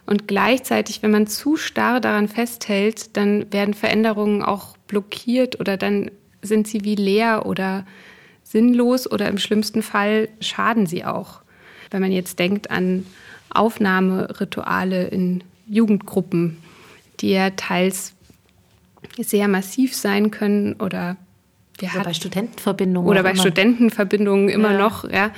Und 0.07 0.28
gleichzeitig, 0.28 1.02
wenn 1.02 1.11
man 1.11 1.26
zu 1.26 1.57
starr 1.57 2.00
daran 2.00 2.28
festhält, 2.28 3.16
dann 3.16 3.52
werden 3.52 3.75
Veränderungen 3.75 4.43
auch 4.43 4.76
blockiert 4.87 5.59
oder 5.59 5.76
dann 5.76 6.11
sind 6.43 6.69
sie 6.69 6.85
wie 6.85 6.95
leer 6.95 7.45
oder 7.47 7.85
sinnlos 8.45 9.11
oder 9.11 9.28
im 9.28 9.38
schlimmsten 9.38 9.83
Fall 9.83 10.28
schaden 10.40 10.87
sie 10.87 11.05
auch. 11.05 11.40
Wenn 11.90 12.00
man 12.00 12.12
jetzt 12.12 12.38
denkt 12.38 12.71
an 12.71 13.05
Aufnahmerituale 13.50 15.09
in 15.09 15.43
Jugendgruppen, 15.66 16.59
die 17.21 17.31
ja 17.31 17.50
teils 17.50 18.15
sehr 19.18 19.48
massiv 19.48 19.94
sein 19.94 20.30
können 20.30 20.74
oder 20.74 21.16
wir 21.78 21.90
oder 21.94 22.04
bei 22.04 22.14
Studentenverbindungen. 22.14 23.08
Oder 23.08 23.22
bei 23.22 23.32
immer. 23.32 23.40
Studentenverbindungen 23.40 24.48
immer 24.48 24.72
ja. 24.72 24.78
noch, 24.78 25.08
ja, 25.10 25.30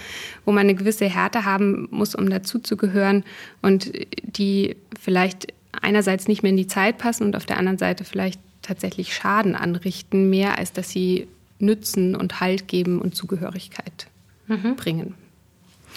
wo 0.44 0.52
man 0.52 0.60
eine 0.60 0.74
gewisse 0.74 1.06
Härte 1.06 1.44
haben 1.44 1.88
muss, 1.90 2.14
um 2.14 2.30
dazuzugehören 2.30 3.24
und 3.60 3.90
die 4.22 4.76
vielleicht 5.00 5.52
einerseits 5.72 6.28
nicht 6.28 6.42
mehr 6.42 6.50
in 6.50 6.56
die 6.56 6.66
Zeit 6.66 6.98
passen 6.98 7.24
und 7.24 7.36
auf 7.36 7.46
der 7.46 7.56
anderen 7.56 7.78
Seite 7.78 8.04
vielleicht 8.04 8.40
tatsächlich 8.62 9.14
Schaden 9.14 9.54
anrichten, 9.54 10.30
mehr 10.30 10.58
als 10.58 10.72
dass 10.72 10.90
sie 10.90 11.28
nützen 11.58 12.14
und 12.14 12.40
Halt 12.40 12.68
geben 12.68 13.00
und 13.00 13.14
Zugehörigkeit 13.14 14.06
mhm. 14.46 14.76
bringen. 14.76 15.14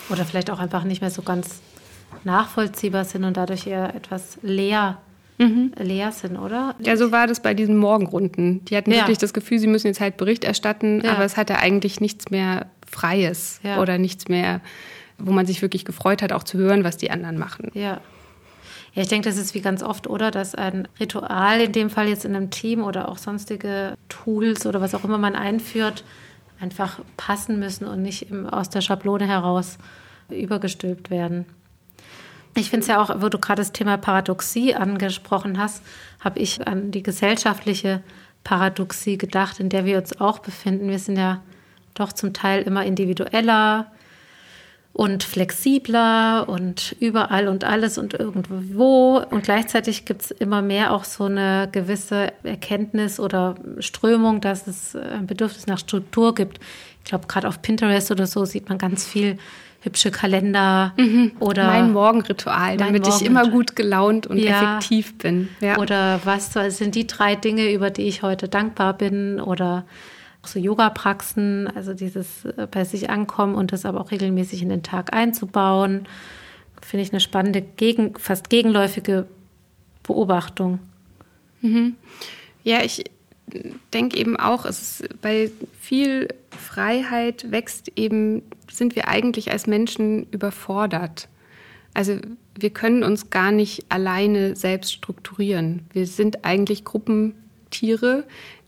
Oder 0.09 0.25
vielleicht 0.25 0.49
auch 0.49 0.59
einfach 0.59 0.83
nicht 0.83 1.01
mehr 1.01 1.11
so 1.11 1.21
ganz 1.21 1.61
nachvollziehbar 2.23 3.05
sind 3.05 3.23
und 3.23 3.37
dadurch 3.37 3.67
eher 3.67 3.95
etwas 3.95 4.37
leer 4.41 4.97
mhm. 5.41 5.71
leer 5.77 6.11
sind, 6.11 6.37
oder? 6.37 6.75
Ja, 6.79 6.95
so 6.95 7.11
war 7.11 7.27
das 7.27 7.41
bei 7.41 7.53
diesen 7.53 7.77
Morgenrunden. 7.77 8.63
Die 8.65 8.77
hatten 8.77 8.91
ja. 8.91 8.99
wirklich 8.99 9.17
das 9.17 9.33
Gefühl, 9.33 9.59
sie 9.59 9.67
müssen 9.67 9.87
jetzt 9.87 9.99
halt 9.99 10.17
Bericht 10.17 10.43
erstatten, 10.43 11.01
ja. 11.03 11.13
aber 11.13 11.25
es 11.25 11.37
hatte 11.37 11.57
eigentlich 11.57 11.99
nichts 11.99 12.29
mehr 12.29 12.67
Freies 12.89 13.59
ja. 13.63 13.81
oder 13.81 13.97
nichts 13.97 14.27
mehr, 14.27 14.61
wo 15.17 15.31
man 15.31 15.45
sich 15.45 15.61
wirklich 15.61 15.85
gefreut 15.85 16.21
hat, 16.21 16.31
auch 16.31 16.43
zu 16.43 16.57
hören, 16.57 16.83
was 16.83 16.97
die 16.97 17.11
anderen 17.11 17.37
machen. 17.37 17.71
Ja. 17.73 18.01
Ja, 18.93 19.03
ich 19.03 19.07
denke, 19.07 19.29
das 19.29 19.37
ist 19.37 19.55
wie 19.55 19.61
ganz 19.61 19.83
oft, 19.83 20.07
oder? 20.07 20.31
Dass 20.31 20.53
ein 20.53 20.85
Ritual, 20.99 21.61
in 21.61 21.71
dem 21.71 21.89
Fall 21.89 22.09
jetzt 22.09 22.25
in 22.25 22.35
einem 22.35 22.49
Team 22.49 22.83
oder 22.83 23.07
auch 23.07 23.17
sonstige 23.17 23.95
Tools 24.09 24.65
oder 24.65 24.81
was 24.81 24.93
auch 24.93 25.05
immer 25.05 25.17
man 25.17 25.35
einführt, 25.35 26.03
einfach 26.59 26.99
passen 27.15 27.57
müssen 27.57 27.87
und 27.87 28.01
nicht 28.01 28.27
aus 28.51 28.69
der 28.69 28.81
Schablone 28.81 29.27
heraus 29.27 29.77
übergestülpt 30.29 31.09
werden. 31.09 31.45
Ich 32.61 32.69
finde 32.69 32.83
es 32.83 32.87
ja 32.89 33.01
auch, 33.01 33.23
wo 33.23 33.27
du 33.27 33.39
gerade 33.39 33.59
das 33.59 33.71
Thema 33.71 33.97
Paradoxie 33.97 34.75
angesprochen 34.75 35.57
hast, 35.57 35.81
habe 36.19 36.37
ich 36.37 36.67
an 36.67 36.91
die 36.91 37.01
gesellschaftliche 37.01 38.03
Paradoxie 38.43 39.17
gedacht, 39.17 39.59
in 39.59 39.69
der 39.69 39.83
wir 39.85 39.97
uns 39.97 40.21
auch 40.21 40.37
befinden. 40.37 40.87
Wir 40.87 40.99
sind 40.99 41.17
ja 41.17 41.41
doch 41.95 42.13
zum 42.13 42.33
Teil 42.33 42.61
immer 42.61 42.85
individueller 42.85 43.91
und 44.93 45.23
flexibler 45.23 46.47
und 46.47 46.95
überall 46.99 47.47
und 47.47 47.63
alles 47.63 47.97
und 47.97 48.13
irgendwo. 48.13 49.17
Und 49.17 49.43
gleichzeitig 49.43 50.05
gibt 50.05 50.21
es 50.21 50.29
immer 50.29 50.61
mehr 50.61 50.93
auch 50.93 51.03
so 51.03 51.23
eine 51.23 51.67
gewisse 51.71 52.31
Erkenntnis 52.43 53.19
oder 53.19 53.55
Strömung, 53.79 54.39
dass 54.39 54.67
es 54.67 54.95
ein 54.95 55.25
Bedürfnis 55.25 55.65
nach 55.65 55.79
Struktur 55.79 56.35
gibt. 56.35 56.59
Ich 56.99 57.09
glaube, 57.09 57.25
gerade 57.25 57.47
auf 57.47 57.63
Pinterest 57.63 58.11
oder 58.11 58.27
so 58.27 58.45
sieht 58.45 58.69
man 58.69 58.77
ganz 58.77 59.07
viel 59.07 59.39
hübsche 59.81 60.11
Kalender 60.11 60.93
mhm. 60.97 61.31
oder 61.39 61.65
mein 61.65 61.91
Morgenritual, 61.91 62.77
damit 62.77 63.03
Morgen 63.03 63.15
ich 63.15 63.25
immer 63.25 63.49
gut 63.49 63.75
gelaunt 63.75 64.27
und 64.27 64.37
ja. 64.37 64.77
effektiv 64.77 65.17
bin. 65.17 65.49
Ja. 65.59 65.79
Oder 65.79 66.21
was 66.23 66.53
sind 66.53 66.95
die 66.95 67.07
drei 67.07 67.35
Dinge, 67.35 67.71
über 67.71 67.89
die 67.89 68.03
ich 68.03 68.21
heute 68.21 68.47
dankbar 68.47 68.93
bin 68.93 69.41
oder 69.41 69.85
so 70.43 70.59
Yoga-Praxen, 70.59 71.67
also 71.75 71.93
dieses 71.93 72.45
äh, 72.45 72.67
bei 72.69 72.83
sich 72.83 73.09
ankommen 73.09 73.55
und 73.55 73.71
das 73.73 73.85
aber 73.85 74.01
auch 74.01 74.11
regelmäßig 74.11 74.61
in 74.61 74.69
den 74.69 74.83
Tag 74.83 75.13
einzubauen, 75.13 76.07
finde 76.81 77.03
ich 77.03 77.11
eine 77.11 77.19
spannende, 77.19 77.61
gegen, 77.61 78.15
fast 78.17 78.49
gegenläufige 78.49 79.27
Beobachtung. 80.03 80.79
Mhm. 81.61 81.95
Ja, 82.63 82.83
ich 82.83 83.03
denke 83.93 84.17
eben 84.17 84.37
auch, 84.37 84.65
es 84.65 84.99
ist 85.01 85.21
bei 85.21 85.51
viel 85.79 86.27
Freiheit 86.49 87.51
wächst 87.51 87.91
eben, 87.95 88.41
sind 88.71 88.95
wir 88.95 89.07
eigentlich 89.07 89.51
als 89.51 89.67
Menschen 89.67 90.27
überfordert. 90.31 91.27
Also 91.93 92.17
wir 92.57 92.69
können 92.69 93.03
uns 93.03 93.29
gar 93.29 93.51
nicht 93.51 93.85
alleine 93.89 94.55
selbst 94.55 94.93
strukturieren. 94.93 95.85
Wir 95.93 96.07
sind 96.07 96.45
eigentlich 96.45 96.85
Gruppentiere, 96.85 98.23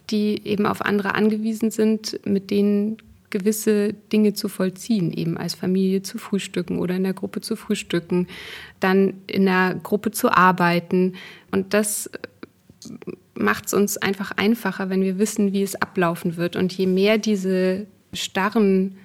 die 0.10 0.46
eben 0.46 0.66
auf 0.66 0.82
andere 0.82 1.16
angewiesen 1.16 1.72
sind, 1.72 2.20
mit 2.26 2.52
denen 2.52 2.98
gewisse 3.30 3.94
Dinge 3.94 4.34
zu 4.34 4.48
vollziehen, 4.48 5.12
eben 5.12 5.38
als 5.38 5.56
Familie 5.56 6.04
zu 6.04 6.18
frühstücken 6.20 6.78
oder 6.78 6.96
in 6.96 7.04
der 7.04 7.14
Gruppe 7.14 7.42
zu 7.42 7.56
frühstücken, 7.56 8.28
dann 8.80 9.16
in 9.26 9.46
der 9.46 9.80
Gruppe 9.82 10.12
zu 10.12 10.32
arbeiten. 10.32 11.16
Und 11.52 11.74
das 11.74 12.12
macht 13.36 13.68
es 13.68 13.74
uns 13.74 13.98
einfach 13.98 14.32
einfacher, 14.36 14.90
wenn 14.90 15.02
wir 15.02 15.18
wissen, 15.20 15.54
wie 15.54 15.64
es 15.64 15.76
ablaufen 15.76 16.38
wird. 16.38 16.56
Und 16.56 16.74
je 16.74 16.86
mehr 16.86 17.18
diese 17.18 17.88
starren 18.14 18.98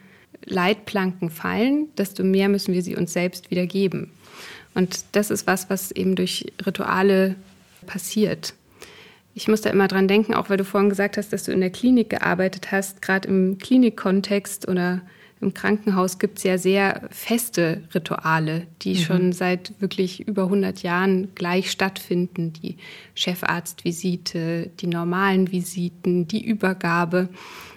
Leitplanken 0.44 1.30
fallen, 1.30 1.88
desto 1.96 2.22
mehr 2.24 2.48
müssen 2.48 2.74
wir 2.74 2.82
sie 2.82 2.96
uns 2.96 3.12
selbst 3.12 3.50
wieder 3.50 3.66
geben. 3.66 4.12
Und 4.74 5.04
das 5.12 5.30
ist 5.30 5.46
was, 5.46 5.70
was 5.70 5.90
eben 5.90 6.14
durch 6.14 6.46
Rituale 6.64 7.36
passiert. 7.86 8.54
Ich 9.34 9.48
muss 9.48 9.60
da 9.60 9.70
immer 9.70 9.88
dran 9.88 10.08
denken, 10.08 10.34
auch 10.34 10.50
weil 10.50 10.56
du 10.56 10.64
vorhin 10.64 10.90
gesagt 10.90 11.16
hast, 11.16 11.32
dass 11.32 11.44
du 11.44 11.52
in 11.52 11.60
der 11.60 11.70
Klinik 11.70 12.10
gearbeitet 12.10 12.72
hast, 12.72 13.02
gerade 13.02 13.28
im 13.28 13.58
Klinikkontext 13.58 14.68
oder 14.68 15.00
im 15.40 15.54
Krankenhaus 15.54 16.18
gibt 16.18 16.38
es 16.38 16.44
ja 16.44 16.58
sehr 16.58 17.08
feste 17.10 17.82
Rituale, 17.94 18.66
die 18.82 18.94
mhm. 18.94 18.98
schon 18.98 19.32
seit 19.32 19.72
wirklich 19.80 20.26
über 20.26 20.44
100 20.44 20.82
Jahren 20.82 21.34
gleich 21.34 21.70
stattfinden. 21.70 22.52
Die 22.52 22.76
Chefarztvisite, 23.14 24.70
die 24.80 24.86
normalen 24.86 25.52
Visiten, 25.52 26.26
die 26.26 26.44
Übergabe. 26.44 27.28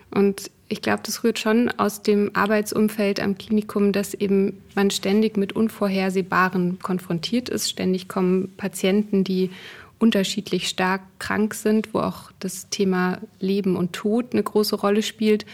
Und 0.10 0.50
ich 0.70 0.82
glaube, 0.82 1.04
das 1.06 1.24
rührt 1.24 1.38
schon 1.38 1.70
aus 1.78 2.02
dem 2.02 2.32
Arbeitsumfeld 2.34 3.20
am 3.20 3.38
Klinikum, 3.38 3.92
dass 3.92 4.14
eben 4.14 4.62
man 4.74 4.90
ständig 4.90 5.38
mit 5.38 5.54
Unvorhersehbaren 5.54 6.80
konfrontiert 6.80 7.50
ist. 7.50 7.70
Ständig 7.70 8.08
kommen 8.08 8.54
Patienten, 8.58 9.24
die 9.24 9.52
unterschiedlich 10.00 10.68
stark 10.68 11.02
krank 11.20 11.54
sind, 11.54 11.94
wo 11.94 12.00
auch 12.00 12.32
das 12.40 12.70
Thema 12.70 13.20
Leben 13.40 13.76
und 13.76 13.94
Tod 13.94 14.34
eine 14.34 14.42
große 14.42 14.76
Rolle 14.76 15.04
spielt. 15.04 15.46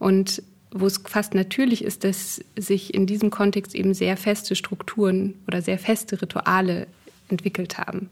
Und 0.00 0.42
wo 0.72 0.86
es 0.86 1.02
fast 1.04 1.34
natürlich 1.34 1.84
ist, 1.84 2.04
dass 2.04 2.42
sich 2.56 2.94
in 2.94 3.06
diesem 3.06 3.30
Kontext 3.30 3.74
eben 3.74 3.94
sehr 3.94 4.16
feste 4.16 4.56
Strukturen 4.56 5.34
oder 5.46 5.62
sehr 5.62 5.78
feste 5.78 6.20
Rituale 6.20 6.86
entwickelt 7.28 7.78
haben. 7.78 8.08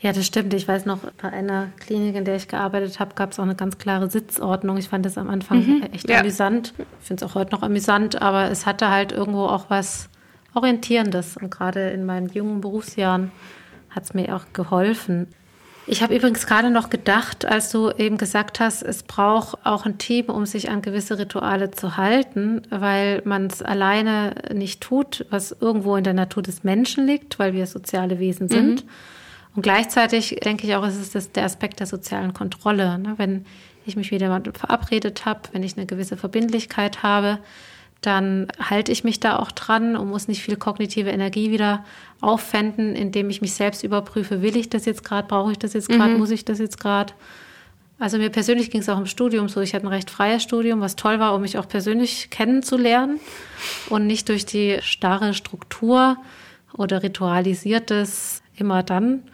Ja, 0.00 0.12
das 0.12 0.26
stimmt. 0.26 0.54
Ich 0.54 0.66
weiß 0.66 0.86
noch, 0.86 1.00
bei 1.20 1.28
einer 1.30 1.72
Klinik, 1.78 2.16
in 2.16 2.24
der 2.24 2.36
ich 2.36 2.48
gearbeitet 2.48 3.00
habe, 3.00 3.14
gab 3.14 3.32
es 3.32 3.38
auch 3.38 3.44
eine 3.44 3.54
ganz 3.54 3.76
klare 3.76 4.10
Sitzordnung. 4.10 4.78
Ich 4.78 4.88
fand 4.88 5.04
das 5.04 5.18
am 5.18 5.28
Anfang 5.28 5.58
mhm, 5.58 5.82
echt 5.92 6.08
ja. 6.08 6.20
amüsant. 6.20 6.72
Ich 7.00 7.06
finde 7.06 7.24
es 7.24 7.30
auch 7.30 7.34
heute 7.34 7.52
noch 7.52 7.62
amüsant, 7.62 8.20
aber 8.20 8.50
es 8.50 8.64
hatte 8.64 8.88
halt 8.88 9.12
irgendwo 9.12 9.44
auch 9.44 9.66
was 9.68 10.08
Orientierendes. 10.54 11.36
Und 11.36 11.50
gerade 11.50 11.90
in 11.90 12.06
meinen 12.06 12.28
jungen 12.30 12.62
Berufsjahren 12.62 13.30
hat 13.90 14.04
es 14.04 14.14
mir 14.14 14.34
auch 14.34 14.46
geholfen. 14.54 15.28
Ich 15.92 16.04
habe 16.04 16.14
übrigens 16.14 16.46
gerade 16.46 16.70
noch 16.70 16.88
gedacht, 16.88 17.44
als 17.44 17.72
du 17.72 17.90
eben 17.90 18.16
gesagt 18.16 18.60
hast, 18.60 18.80
es 18.80 19.02
braucht 19.02 19.58
auch 19.66 19.86
ein 19.86 19.98
Team, 19.98 20.26
um 20.26 20.46
sich 20.46 20.70
an 20.70 20.82
gewisse 20.82 21.18
Rituale 21.18 21.72
zu 21.72 21.96
halten, 21.96 22.62
weil 22.70 23.22
man 23.24 23.46
es 23.46 23.60
alleine 23.60 24.36
nicht 24.54 24.80
tut, 24.80 25.26
was 25.30 25.50
irgendwo 25.50 25.96
in 25.96 26.04
der 26.04 26.14
Natur 26.14 26.44
des 26.44 26.62
Menschen 26.62 27.08
liegt, 27.08 27.40
weil 27.40 27.54
wir 27.54 27.66
soziale 27.66 28.20
Wesen 28.20 28.48
sind. 28.48 28.84
Mhm. 28.84 28.90
Und 29.56 29.62
gleichzeitig 29.62 30.38
denke 30.44 30.64
ich 30.64 30.76
auch, 30.76 30.86
es 30.86 30.96
ist 30.96 31.16
das, 31.16 31.32
der 31.32 31.44
Aspekt 31.44 31.80
der 31.80 31.88
sozialen 31.88 32.34
Kontrolle. 32.34 32.96
Ne? 33.00 33.14
Wenn 33.16 33.44
ich 33.84 33.96
mich 33.96 34.12
mit 34.12 34.20
jemandem 34.20 34.54
verabredet 34.54 35.26
habe, 35.26 35.40
wenn 35.50 35.64
ich 35.64 35.76
eine 35.76 35.86
gewisse 35.86 36.16
Verbindlichkeit 36.16 37.02
habe, 37.02 37.40
dann 38.00 38.48
halte 38.58 38.92
ich 38.92 39.04
mich 39.04 39.20
da 39.20 39.38
auch 39.38 39.52
dran 39.52 39.96
und 39.96 40.08
muss 40.08 40.28
nicht 40.28 40.42
viel 40.42 40.56
kognitive 40.56 41.10
Energie 41.10 41.50
wieder 41.50 41.84
aufwenden, 42.20 42.94
indem 42.96 43.28
ich 43.28 43.42
mich 43.42 43.52
selbst 43.52 43.84
überprüfe, 43.84 44.40
will 44.42 44.56
ich 44.56 44.70
das 44.70 44.86
jetzt 44.86 45.04
gerade, 45.04 45.28
brauche 45.28 45.52
ich 45.52 45.58
das 45.58 45.74
jetzt 45.74 45.88
gerade, 45.88 46.12
mhm. 46.12 46.18
muss 46.18 46.30
ich 46.30 46.44
das 46.44 46.58
jetzt 46.58 46.80
gerade. 46.80 47.12
Also 47.98 48.16
mir 48.16 48.30
persönlich 48.30 48.70
ging 48.70 48.80
es 48.80 48.88
auch 48.88 48.98
im 48.98 49.04
Studium 49.04 49.50
so. 49.50 49.60
Ich 49.60 49.74
hatte 49.74 49.86
ein 49.86 49.92
recht 49.92 50.10
freies 50.10 50.42
Studium, 50.42 50.80
was 50.80 50.96
toll 50.96 51.20
war, 51.20 51.34
um 51.34 51.42
mich 51.42 51.58
auch 51.58 51.68
persönlich 51.68 52.30
kennenzulernen 52.30 53.20
und 53.90 54.06
nicht 54.06 54.30
durch 54.30 54.46
die 54.46 54.78
starre 54.80 55.34
Struktur 55.34 56.16
oder 56.72 57.02
ritualisiertes 57.02 58.42
immer 58.56 58.82
dann 58.82 59.24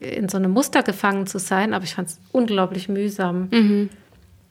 in 0.00 0.28
so 0.28 0.36
einem 0.36 0.50
Muster 0.50 0.82
gefangen 0.82 1.26
zu 1.26 1.38
sein. 1.38 1.72
Aber 1.72 1.84
ich 1.84 1.94
fand 1.94 2.08
es 2.08 2.20
unglaublich 2.32 2.90
mühsam. 2.90 3.48
Mhm 3.50 3.88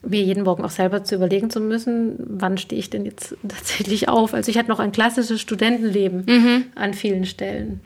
mir 0.02 0.22
jeden 0.22 0.44
Morgen 0.44 0.64
auch 0.64 0.70
selber 0.70 1.04
zu 1.04 1.14
überlegen 1.14 1.50
zu 1.50 1.60
müssen, 1.60 2.16
wann 2.18 2.58
stehe 2.58 2.80
ich 2.80 2.90
denn 2.90 3.04
jetzt 3.04 3.36
tatsächlich 3.48 4.08
auf. 4.08 4.34
Also 4.34 4.50
ich 4.50 4.58
hatte 4.58 4.68
noch 4.68 4.80
ein 4.80 4.92
klassisches 4.92 5.40
Studentenleben 5.40 6.24
mhm. 6.26 6.64
an 6.74 6.94
vielen 6.94 7.26
Stellen. 7.26 7.80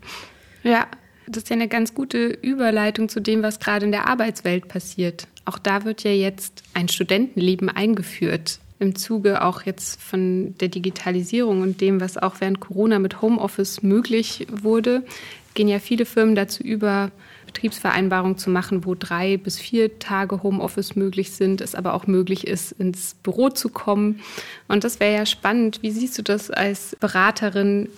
Ja, 0.62 0.86
das 1.26 1.44
ist 1.44 1.48
ja 1.50 1.56
eine 1.56 1.68
ganz 1.68 1.94
gute 1.94 2.26
Überleitung 2.26 3.08
zu 3.08 3.20
dem, 3.20 3.42
was 3.42 3.58
gerade 3.58 3.86
in 3.86 3.92
der 3.92 4.08
Arbeitswelt 4.08 4.68
passiert. 4.68 5.26
Auch 5.44 5.58
da 5.58 5.84
wird 5.84 6.04
ja 6.04 6.10
jetzt 6.10 6.62
ein 6.74 6.88
Studentenleben 6.88 7.68
eingeführt. 7.68 8.60
Im 8.78 8.94
Zuge 8.96 9.42
auch 9.42 9.62
jetzt 9.62 10.02
von 10.02 10.54
der 10.58 10.68
Digitalisierung 10.68 11.62
und 11.62 11.80
dem, 11.80 12.00
was 12.00 12.18
auch 12.18 12.36
während 12.40 12.60
Corona 12.60 12.98
mit 12.98 13.22
Homeoffice 13.22 13.82
möglich 13.82 14.46
wurde, 14.50 15.04
gehen 15.54 15.68
ja 15.68 15.78
viele 15.78 16.04
Firmen 16.04 16.34
dazu 16.34 16.62
über, 16.62 17.10
Betriebsvereinbarung 17.54 18.36
zu 18.36 18.50
machen, 18.50 18.84
wo 18.84 18.94
drei 18.94 19.36
bis 19.36 19.58
vier 19.58 19.98
Tage 19.98 20.42
Homeoffice 20.42 20.96
möglich 20.96 21.32
sind, 21.32 21.60
es 21.60 21.74
aber 21.74 21.94
auch 21.94 22.06
möglich 22.06 22.46
ist, 22.46 22.72
ins 22.72 23.14
Büro 23.14 23.48
zu 23.48 23.68
kommen. 23.70 24.20
Und 24.68 24.84
das 24.84 25.00
wäre 25.00 25.14
ja 25.14 25.24
spannend. 25.24 25.78
Wie 25.80 25.90
siehst 25.90 26.18
du 26.18 26.22
das 26.22 26.50
als 26.50 26.96
Beraterin? 27.00 27.88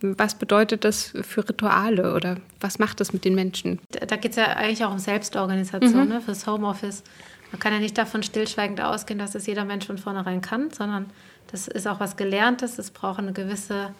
Was 0.00 0.34
bedeutet 0.34 0.84
das 0.84 1.12
für 1.22 1.48
Rituale 1.48 2.14
oder 2.14 2.38
was 2.60 2.78
macht 2.78 3.00
das 3.00 3.12
mit 3.12 3.24
den 3.24 3.34
Menschen? 3.34 3.78
Da 3.90 4.16
geht 4.16 4.32
es 4.32 4.36
ja 4.36 4.46
eigentlich 4.46 4.84
auch 4.84 4.92
um 4.92 4.98
Selbstorganisation 4.98 6.04
mhm. 6.04 6.08
ne, 6.08 6.20
fürs 6.20 6.46
Homeoffice. 6.46 7.04
Man 7.52 7.60
kann 7.60 7.72
ja 7.72 7.78
nicht 7.78 7.96
davon 7.96 8.22
stillschweigend 8.22 8.80
ausgehen, 8.80 9.18
dass 9.18 9.34
es 9.34 9.46
jeder 9.46 9.64
Mensch 9.64 9.86
von 9.86 9.98
vornherein 9.98 10.40
kann, 10.40 10.70
sondern 10.70 11.10
das 11.52 11.68
ist 11.68 11.86
auch 11.86 12.00
was 12.00 12.16
Gelerntes. 12.16 12.78
Es 12.78 12.90
braucht 12.90 13.20
eine 13.20 13.32
gewisse 13.32 13.90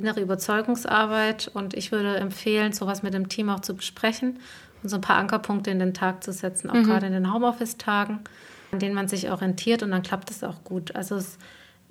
innere 0.00 0.20
Überzeugungsarbeit 0.20 1.50
und 1.52 1.74
ich 1.74 1.92
würde 1.92 2.16
empfehlen, 2.16 2.72
sowas 2.72 3.02
mit 3.02 3.14
dem 3.14 3.28
Team 3.28 3.50
auch 3.50 3.60
zu 3.60 3.74
besprechen 3.74 4.38
und 4.82 4.88
so 4.88 4.96
ein 4.96 5.02
paar 5.02 5.16
Ankerpunkte 5.16 5.70
in 5.70 5.78
den 5.78 5.94
Tag 5.94 6.24
zu 6.24 6.32
setzen, 6.32 6.70
auch 6.70 6.74
mhm. 6.74 6.84
gerade 6.84 7.06
in 7.06 7.12
den 7.12 7.32
Homeoffice-Tagen, 7.32 8.20
an 8.72 8.78
denen 8.78 8.94
man 8.94 9.08
sich 9.08 9.30
orientiert 9.30 9.82
und 9.82 9.90
dann 9.90 10.02
klappt 10.02 10.30
es 10.30 10.42
auch 10.42 10.64
gut. 10.64 10.96
Also 10.96 11.16
es, 11.16 11.38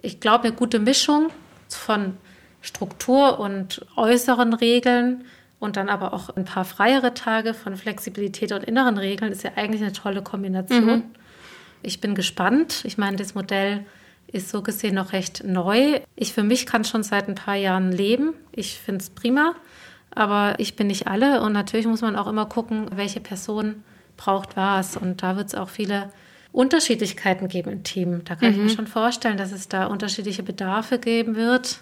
ich 0.01 0.19
glaube, 0.19 0.45
eine 0.45 0.55
gute 0.55 0.79
Mischung 0.79 1.29
von 1.69 2.17
Struktur 2.61 3.39
und 3.39 3.85
äußeren 3.95 4.53
Regeln 4.53 5.23
und 5.59 5.77
dann 5.77 5.89
aber 5.89 6.13
auch 6.13 6.29
ein 6.29 6.45
paar 6.45 6.65
freiere 6.65 7.13
Tage 7.13 7.53
von 7.53 7.75
Flexibilität 7.75 8.51
und 8.51 8.63
inneren 8.63 8.97
Regeln 8.97 9.31
ist 9.31 9.43
ja 9.43 9.51
eigentlich 9.55 9.81
eine 9.81 9.93
tolle 9.93 10.21
Kombination. 10.21 10.85
Mhm. 10.85 11.03
Ich 11.81 12.01
bin 12.01 12.15
gespannt. 12.15 12.81
Ich 12.85 12.97
meine, 12.97 13.17
das 13.17 13.35
Modell 13.35 13.85
ist 14.31 14.49
so 14.49 14.61
gesehen 14.61 14.95
noch 14.95 15.13
recht 15.13 15.43
neu. 15.45 15.99
Ich 16.15 16.33
für 16.33 16.43
mich 16.43 16.65
kann 16.65 16.83
schon 16.83 17.03
seit 17.03 17.27
ein 17.27 17.35
paar 17.35 17.55
Jahren 17.55 17.91
leben. 17.91 18.33
Ich 18.51 18.79
finde 18.79 19.01
es 19.01 19.09
prima, 19.09 19.55
aber 20.11 20.55
ich 20.59 20.75
bin 20.75 20.87
nicht 20.87 21.07
alle 21.07 21.41
und 21.41 21.53
natürlich 21.53 21.87
muss 21.87 22.01
man 22.01 22.15
auch 22.15 22.27
immer 22.27 22.45
gucken, 22.45 22.87
welche 22.95 23.19
Person 23.19 23.83
braucht 24.17 24.55
was 24.57 24.97
und 24.97 25.23
da 25.23 25.35
wird 25.35 25.47
es 25.47 25.55
auch 25.55 25.69
viele 25.69 26.11
Unterschiedlichkeiten 26.51 27.47
geben 27.47 27.71
im 27.71 27.83
Team. 27.83 28.23
Da 28.25 28.35
kann 28.35 28.49
mhm. 28.49 28.53
ich 28.53 28.57
mir 28.57 28.63
mhm. 28.71 28.75
schon 28.75 28.87
vorstellen, 28.87 29.37
dass 29.37 29.51
es 29.51 29.67
da 29.67 29.85
unterschiedliche 29.85 30.43
Bedarfe 30.43 30.99
geben 30.99 31.35
wird, 31.35 31.81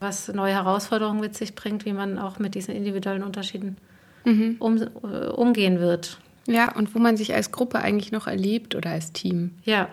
was 0.00 0.28
neue 0.28 0.54
Herausforderungen 0.54 1.20
mit 1.20 1.36
sich 1.36 1.54
bringt, 1.54 1.84
wie 1.84 1.92
man 1.92 2.18
auch 2.18 2.38
mit 2.38 2.54
diesen 2.54 2.74
individuellen 2.74 3.22
Unterschieden 3.22 3.76
mhm. 4.24 4.56
um, 4.58 4.82
äh, 4.82 5.28
umgehen 5.28 5.80
wird. 5.80 6.18
Ja, 6.46 6.74
und 6.74 6.94
wo 6.94 6.98
man 6.98 7.18
sich 7.18 7.34
als 7.34 7.52
Gruppe 7.52 7.80
eigentlich 7.80 8.10
noch 8.10 8.26
erlebt 8.26 8.74
oder 8.74 8.90
als 8.90 9.12
Team. 9.12 9.52
Ja. 9.64 9.88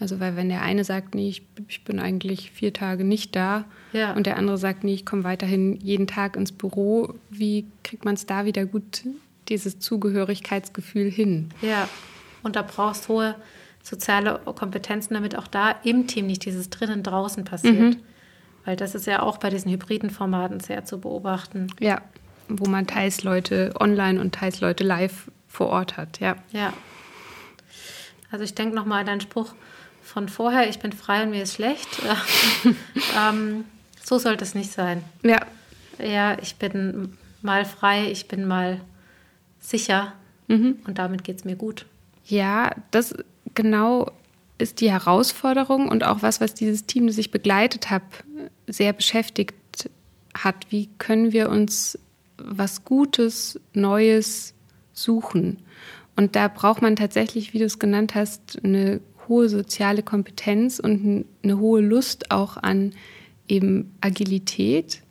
Also 0.00 0.18
weil 0.18 0.34
wenn 0.34 0.48
der 0.48 0.62
eine 0.62 0.82
sagt, 0.82 1.14
nee, 1.14 1.28
ich, 1.28 1.42
ich 1.68 1.84
bin 1.84 2.00
eigentlich 2.00 2.50
vier 2.50 2.72
Tage 2.72 3.04
nicht 3.04 3.36
da 3.36 3.66
ja. 3.92 4.14
und 4.14 4.26
der 4.26 4.38
andere 4.38 4.56
sagt, 4.56 4.82
nee, 4.82 4.94
ich 4.94 5.04
komme 5.04 5.24
weiterhin 5.24 5.76
jeden 5.76 6.06
Tag 6.06 6.36
ins 6.36 6.52
Büro, 6.52 7.14
wie 7.28 7.66
kriegt 7.84 8.06
man 8.06 8.14
es 8.14 8.24
da 8.24 8.46
wieder 8.46 8.64
gut, 8.64 9.02
dieses 9.48 9.78
Zugehörigkeitsgefühl 9.78 11.10
hin? 11.10 11.50
Ja, 11.60 11.88
und 12.42 12.56
da 12.56 12.62
brauchst 12.62 13.08
du 13.08 13.14
hohe 13.14 13.34
soziale 13.82 14.40
Kompetenzen, 14.44 15.14
damit 15.14 15.36
auch 15.36 15.46
da 15.46 15.70
im 15.84 16.06
Team 16.06 16.26
nicht 16.26 16.44
dieses 16.44 16.70
drinnen 16.70 17.02
draußen 17.02 17.44
passiert. 17.44 17.74
Mhm. 17.74 17.96
Weil 18.64 18.76
das 18.76 18.94
ist 18.94 19.06
ja 19.06 19.22
auch 19.22 19.38
bei 19.38 19.50
diesen 19.50 19.70
hybriden 19.70 20.10
Formaten 20.10 20.60
sehr 20.60 20.84
zu 20.84 21.00
beobachten. 21.00 21.68
Ja, 21.80 22.02
wo 22.48 22.68
man 22.68 22.86
teils 22.86 23.22
Leute 23.22 23.72
online 23.78 24.20
und 24.20 24.34
teils 24.34 24.60
Leute 24.60 24.84
live 24.84 25.30
vor 25.48 25.68
Ort 25.68 25.96
hat, 25.96 26.20
ja. 26.20 26.36
Ja. 26.52 26.72
Also 28.30 28.44
ich 28.44 28.54
denke 28.54 28.74
nochmal 28.74 29.00
an 29.00 29.06
deinen 29.06 29.20
Spruch, 29.20 29.54
von 30.02 30.28
vorher, 30.28 30.68
ich 30.68 30.78
bin 30.78 30.92
frei 30.92 31.22
und 31.22 31.30
mir 31.30 31.42
ist 31.42 31.54
schlecht. 31.54 31.88
ähm, 33.18 33.64
so 34.02 34.18
sollte 34.18 34.44
es 34.44 34.54
nicht 34.54 34.72
sein. 34.72 35.04
Ja. 35.22 35.40
Ja, 35.98 36.38
ich 36.40 36.56
bin 36.56 37.16
mal 37.42 37.64
frei, 37.64 38.10
ich 38.10 38.26
bin 38.28 38.46
mal 38.46 38.80
sicher 39.60 40.12
mhm. 40.48 40.78
und 40.86 40.98
damit 40.98 41.24
geht 41.24 41.36
es 41.36 41.44
mir 41.44 41.56
gut. 41.56 41.86
Ja, 42.24 42.70
das 42.90 43.14
genau 43.54 44.10
ist 44.58 44.80
die 44.80 44.90
Herausforderung 44.90 45.88
und 45.88 46.04
auch 46.04 46.22
was, 46.22 46.40
was 46.40 46.54
dieses 46.54 46.86
Team, 46.86 47.06
das 47.06 47.18
ich 47.18 47.30
begleitet 47.30 47.90
habe, 47.90 48.04
sehr 48.66 48.92
beschäftigt 48.92 49.54
hat. 50.34 50.66
Wie 50.70 50.88
können 50.98 51.32
wir 51.32 51.48
uns 51.48 51.98
was 52.36 52.84
Gutes, 52.84 53.60
Neues 53.74 54.54
suchen? 54.92 55.58
Und 56.16 56.36
da 56.36 56.48
braucht 56.48 56.82
man 56.82 56.96
tatsächlich, 56.96 57.54
wie 57.54 57.58
du 57.58 57.64
es 57.64 57.78
genannt 57.78 58.14
hast, 58.14 58.62
eine 58.62 59.00
hohe 59.28 59.48
soziale 59.48 60.02
Kompetenz 60.02 60.78
und 60.78 61.24
eine 61.42 61.58
hohe 61.58 61.80
Lust 61.80 62.30
auch 62.30 62.56
an 62.56 62.92
eben 63.48 63.94
Agilität, 64.00 65.02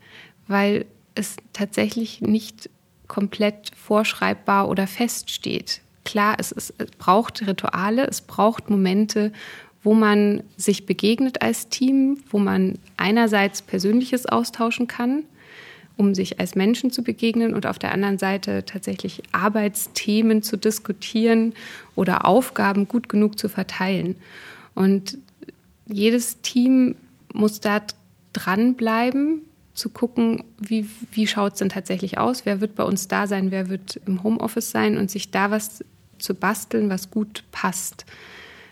weil 0.48 0.86
es 1.16 1.36
tatsächlich 1.54 2.22
nicht 2.22 2.70
komplett 3.08 3.72
vorschreibbar 3.76 4.70
oder 4.70 4.88
feststeht. 4.88 5.82
Klar, 6.06 6.36
es, 6.40 6.52
ist, 6.52 6.74
es 6.78 6.92
braucht 6.98 7.46
Rituale, 7.46 8.08
es 8.08 8.22
braucht 8.22 8.70
Momente, 8.70 9.34
wo 9.84 9.94
man 9.94 10.44
sich 10.58 10.86
begegnet 10.86 11.42
als 11.42 11.70
Team, 11.70 12.20
wo 12.30 12.40
man 12.40 12.80
einerseits 12.98 13.62
Persönliches 13.62 14.26
austauschen 14.26 14.88
kann, 14.88 15.24
um 16.00 16.16
sich 16.16 16.40
als 16.40 16.56
Menschen 16.56 16.92
zu 16.92 17.04
begegnen 17.04 17.54
und 17.54 17.66
auf 17.66 17.78
der 17.78 17.92
anderen 17.92 18.18
Seite 18.18 18.64
tatsächlich 18.66 19.22
Arbeitsthemen 19.34 20.42
zu 20.42 20.56
diskutieren 20.56 21.54
oder 21.94 22.26
Aufgaben 22.26 22.88
gut 22.88 23.10
genug 23.10 23.38
zu 23.38 23.50
verteilen. 23.50 24.16
Und 24.76 25.18
jedes 25.88 26.40
Team 26.40 26.96
muss 27.34 27.60
da 27.60 27.82
dranbleiben, 28.32 29.42
zu 29.74 29.90
gucken, 29.90 30.46
wie, 30.58 30.90
wie 31.12 31.28
schaut 31.28 31.54
es 31.54 31.60
denn 31.60 31.70
tatsächlich 31.70 32.18
aus, 32.18 32.46
wer 32.46 32.62
wird 32.62 32.76
bei 32.76 32.84
uns 32.84 33.10
da 33.10 33.28
sein, 33.28 33.52
wer 33.52 33.70
wird 33.70 34.00
im 34.06 34.24
Homeoffice 34.24 34.72
sein 34.72 34.98
und 34.98 35.12
sich 35.12 35.32
da 35.32 35.52
was 35.52 35.84
zu 36.18 36.34
basteln, 36.34 36.90
was 36.90 37.12
gut 37.12 37.44
passt. 37.52 38.06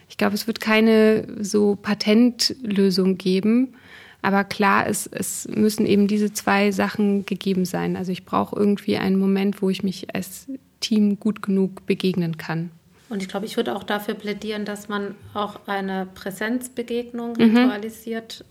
Ich 0.09 0.17
glaube, 0.17 0.35
es 0.35 0.47
wird 0.47 0.61
keine 0.61 1.27
so 1.41 1.75
Patentlösung 1.75 3.17
geben, 3.17 3.73
aber 4.21 4.43
klar, 4.43 4.87
es, 4.87 5.07
es 5.07 5.47
müssen 5.47 5.85
eben 5.85 6.07
diese 6.07 6.33
zwei 6.33 6.71
Sachen 6.71 7.25
gegeben 7.25 7.65
sein. 7.65 7.95
Also 7.95 8.11
ich 8.11 8.25
brauche 8.25 8.55
irgendwie 8.55 8.97
einen 8.97 9.19
Moment, 9.19 9.61
wo 9.61 9.69
ich 9.69 9.83
mich 9.83 10.13
als 10.15 10.47
Team 10.79 11.19
gut 11.19 11.41
genug 11.41 11.85
begegnen 11.85 12.37
kann. 12.37 12.71
Und 13.09 13.21
ich 13.21 13.29
glaube, 13.29 13.45
ich 13.45 13.55
würde 13.55 13.75
auch 13.75 13.83
dafür 13.83 14.15
plädieren, 14.15 14.65
dass 14.65 14.89
man 14.89 15.15
auch 15.33 15.67
eine 15.67 16.07
Präsenzbegegnung 16.13 17.33
mhm. 17.37 17.57
ritualisiert 17.57 18.43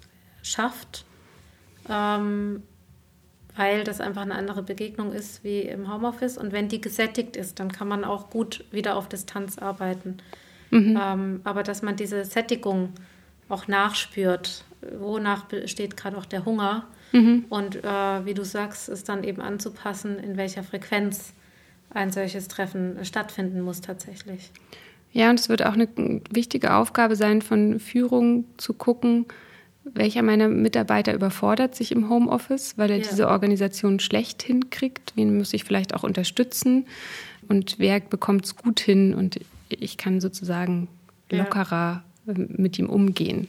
schafft, 0.42 1.05
ähm, 1.90 2.62
weil 3.55 3.85
das 3.85 4.00
einfach 4.00 4.22
eine 4.22 4.35
andere 4.35 4.62
Begegnung 4.62 5.12
ist 5.12 5.44
wie 5.44 5.61
im 5.61 5.92
Homeoffice. 5.92 6.38
Und 6.38 6.52
wenn 6.52 6.68
die 6.68 6.81
gesättigt 6.81 7.37
ist, 7.37 7.61
dann 7.61 7.70
kann 7.70 7.88
man 7.88 8.05
auch 8.05 8.31
gut 8.31 8.64
wieder 8.70 8.96
auf 8.96 9.09
Distanz 9.09 9.59
arbeiten. 9.59 10.18
Mhm. 10.70 10.98
Ähm, 11.02 11.40
aber 11.44 11.62
dass 11.62 11.83
man 11.83 11.96
diese 11.96 12.24
Sättigung 12.24 12.92
auch 13.48 13.68
nachspürt, 13.68 14.64
wonach 14.99 15.44
besteht 15.46 15.96
gerade 15.96 16.16
auch 16.16 16.27
der 16.27 16.44
Hunger. 16.44 16.87
Mhm. 17.12 17.44
Und 17.49 17.77
äh, 17.77 18.25
wie 18.25 18.35
du 18.35 18.44
sagst, 18.44 18.88
ist 18.88 19.09
dann 19.09 19.25
eben 19.25 19.40
anzupassen, 19.40 20.18
in 20.18 20.37
welcher 20.37 20.62
Frequenz 20.62 21.33
ein 21.90 22.12
solches 22.12 22.49
Treffen 22.49 23.05
stattfinden 23.05 23.61
muss 23.61 23.81
tatsächlich. 23.81 24.51
Ja, 25.12 25.31
und 25.31 25.40
es 25.40 25.49
wird 25.49 25.64
auch 25.64 25.72
eine 25.72 25.88
wichtige 26.31 26.75
Aufgabe 26.75 27.16
sein, 27.16 27.40
von 27.40 27.81
Führung 27.81 28.44
zu 28.59 28.75
gucken, 28.75 29.25
welcher 29.94 30.22
meiner 30.22 30.49
Mitarbeiter 30.49 31.14
überfordert 31.14 31.75
sich 31.75 31.92
im 31.92 32.11
Homeoffice, 32.11 32.77
weil 32.77 32.90
er 32.90 32.99
ja. 32.99 33.05
diese 33.09 33.29
Organisation 33.29 34.01
schlecht 34.01 34.42
hinkriegt. 34.42 35.12
Wen 35.14 35.38
muss 35.38 35.55
ich 35.55 35.64
vielleicht 35.64 35.94
auch 35.94 36.03
unterstützen? 36.03 36.87
Und 37.49 37.79
wer 37.79 38.01
bekommt 38.01 38.44
es 38.44 38.57
gut 38.57 38.81
hin? 38.81 39.14
Und 39.14 39.38
ich 39.68 39.96
kann 39.96 40.20
sozusagen 40.20 40.88
lockerer 41.31 42.03
ja. 42.27 42.35
mit 42.37 42.79
ihm 42.79 42.88
umgehen. 42.88 43.49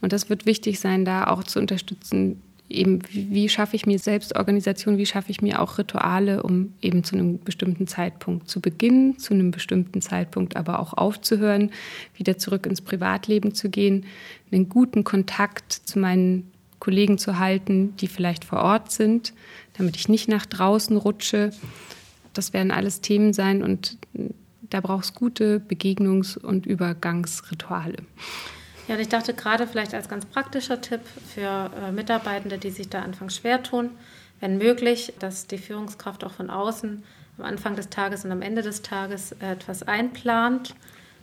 Und 0.00 0.12
das 0.12 0.30
wird 0.30 0.46
wichtig 0.46 0.80
sein, 0.80 1.04
da 1.04 1.26
auch 1.26 1.44
zu 1.44 1.58
unterstützen, 1.58 2.40
eben 2.70 3.00
wie, 3.10 3.48
schaffe 3.48 3.76
ich 3.76 3.84
mir 3.84 3.98
Selbstorganisation, 3.98 4.96
wie 4.96 5.06
schaffe 5.06 5.30
ich 5.30 5.42
mir 5.42 5.60
auch 5.60 5.78
Rituale, 5.78 6.42
um 6.42 6.72
eben 6.80 7.04
zu 7.04 7.16
einem 7.16 7.40
bestimmten 7.40 7.86
Zeitpunkt 7.86 8.48
zu 8.48 8.60
beginnen, 8.60 9.18
zu 9.18 9.34
einem 9.34 9.50
bestimmten 9.50 10.00
Zeitpunkt 10.00 10.56
aber 10.56 10.78
auch 10.78 10.94
aufzuhören, 10.94 11.70
wieder 12.14 12.38
zurück 12.38 12.66
ins 12.66 12.80
Privatleben 12.80 13.54
zu 13.54 13.68
gehen, 13.68 14.06
einen 14.52 14.68
guten 14.68 15.04
Kontakt 15.04 15.72
zu 15.72 15.98
meinen 15.98 16.50
Kollegen 16.78 17.18
zu 17.18 17.38
halten, 17.38 17.94
die 17.96 18.08
vielleicht 18.08 18.44
vor 18.44 18.60
Ort 18.60 18.90
sind, 18.90 19.34
damit 19.76 19.96
ich 19.96 20.08
nicht 20.08 20.28
nach 20.28 20.46
draußen 20.46 20.96
rutsche. 20.96 21.50
Das 22.32 22.52
werden 22.52 22.70
alles 22.70 23.00
Themen 23.00 23.32
sein 23.32 23.62
und 23.62 23.98
da 24.62 24.80
braucht 24.80 25.04
es 25.04 25.14
gute 25.14 25.58
Begegnungs- 25.58 26.38
und 26.38 26.64
Übergangsrituale. 26.64 27.96
Ja, 28.88 28.94
und 28.94 29.00
ich 29.00 29.08
dachte 29.08 29.34
gerade 29.34 29.66
vielleicht 29.66 29.94
als 29.94 30.08
ganz 30.08 30.26
praktischer 30.26 30.80
Tipp 30.80 31.00
für 31.34 31.70
äh, 31.80 31.92
Mitarbeitende, 31.92 32.58
die 32.58 32.70
sich 32.70 32.88
da 32.88 33.02
anfangs 33.02 33.36
schwer 33.36 33.62
tun, 33.62 33.90
wenn 34.40 34.58
möglich, 34.58 35.12
dass 35.18 35.46
die 35.46 35.58
Führungskraft 35.58 36.24
auch 36.24 36.32
von 36.32 36.50
außen 36.50 37.02
am 37.38 37.44
Anfang 37.44 37.76
des 37.76 37.88
Tages 37.88 38.24
und 38.24 38.32
am 38.32 38.42
Ende 38.42 38.62
des 38.62 38.82
Tages 38.82 39.32
äh, 39.32 39.52
etwas 39.52 39.82
einplant, 39.82 40.74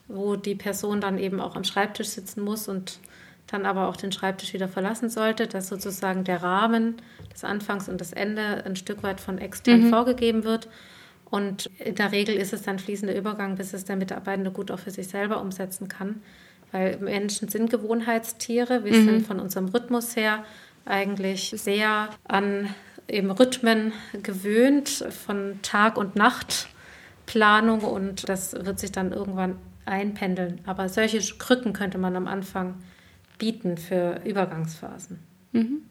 wo 0.07 0.35
die 0.35 0.55
Person 0.55 1.01
dann 1.01 1.17
eben 1.17 1.41
auch 1.41 1.55
am 1.55 1.63
Schreibtisch 1.63 2.09
sitzen 2.09 2.41
muss 2.41 2.67
und 2.67 2.99
dann 3.47 3.65
aber 3.65 3.87
auch 3.87 3.95
den 3.95 4.11
Schreibtisch 4.11 4.53
wieder 4.53 4.67
verlassen 4.67 5.09
sollte, 5.09 5.47
dass 5.47 5.69
sozusagen 5.69 6.23
der 6.23 6.43
Rahmen 6.43 6.97
des 7.33 7.43
Anfangs 7.43 7.87
und 7.87 8.01
des 8.01 8.13
Ende 8.13 8.63
ein 8.65 8.75
Stück 8.75 9.03
weit 9.03 9.21
von 9.21 9.37
extern 9.37 9.85
mhm. 9.85 9.89
vorgegeben 9.89 10.43
wird. 10.43 10.67
Und 11.29 11.69
in 11.79 11.95
der 11.95 12.11
Regel 12.11 12.35
ist 12.35 12.53
es 12.53 12.61
dann 12.61 12.79
fließender 12.79 13.15
Übergang, 13.15 13.55
bis 13.55 13.73
es 13.73 13.85
der 13.85 13.95
Mitarbeitende 13.95 14.51
gut 14.51 14.71
auch 14.71 14.79
für 14.79 14.91
sich 14.91 15.07
selber 15.07 15.41
umsetzen 15.41 15.87
kann. 15.87 16.21
Weil 16.71 16.97
Menschen 16.97 17.47
sind 17.49 17.69
Gewohnheitstiere. 17.69 18.83
Wir 18.83 18.93
mhm. 18.93 19.05
sind 19.05 19.27
von 19.27 19.39
unserem 19.39 19.67
Rhythmus 19.67 20.15
her 20.15 20.43
eigentlich 20.85 21.53
sehr 21.55 22.09
an 22.25 22.69
eben 23.07 23.31
Rhythmen 23.31 23.93
gewöhnt, 24.23 24.89
von 25.25 25.59
Tag- 25.61 25.97
und 25.97 26.15
Nachtplanung 26.15 27.81
und 27.81 28.27
das 28.27 28.53
wird 28.53 28.79
sich 28.79 28.91
dann 28.91 29.11
irgendwann 29.11 29.55
einpendeln. 29.85 30.59
Aber 30.65 30.89
solche 30.89 31.19
Krücken 31.37 31.73
könnte 31.73 31.97
man 31.97 32.15
am 32.15 32.27
Anfang 32.27 32.75
bieten 33.37 33.77
für 33.77 34.21
Übergangsphasen. 34.25 35.19
Mhm. 35.53 35.81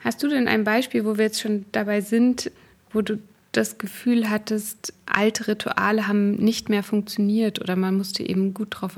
Hast 0.00 0.22
du 0.22 0.28
denn 0.28 0.48
ein 0.48 0.64
Beispiel, 0.64 1.04
wo 1.04 1.16
wir 1.16 1.26
jetzt 1.26 1.40
schon 1.40 1.66
dabei 1.72 2.00
sind, 2.00 2.50
wo 2.90 3.02
du 3.02 3.18
das 3.52 3.78
Gefühl 3.78 4.30
hattest, 4.30 4.94
alte 5.06 5.46
Rituale 5.48 6.08
haben 6.08 6.36
nicht 6.36 6.70
mehr 6.70 6.82
funktioniert 6.82 7.60
oder 7.60 7.76
man 7.76 7.96
musste 7.96 8.22
eben 8.22 8.54
gut 8.54 8.74
darauf 8.74 8.96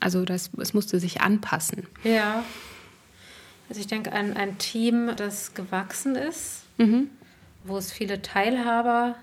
also 0.00 0.24
das, 0.24 0.50
es 0.58 0.74
musste 0.74 0.98
sich 0.98 1.20
anpassen. 1.20 1.86
Ja. 2.04 2.44
Also 3.68 3.80
ich 3.80 3.86
denke 3.86 4.12
an 4.12 4.36
ein 4.36 4.58
Team, 4.58 5.12
das 5.16 5.54
gewachsen 5.54 6.16
ist, 6.16 6.64
mhm. 6.78 7.08
wo 7.62 7.76
es 7.76 7.92
viele 7.92 8.20
Teilhaber 8.20 9.14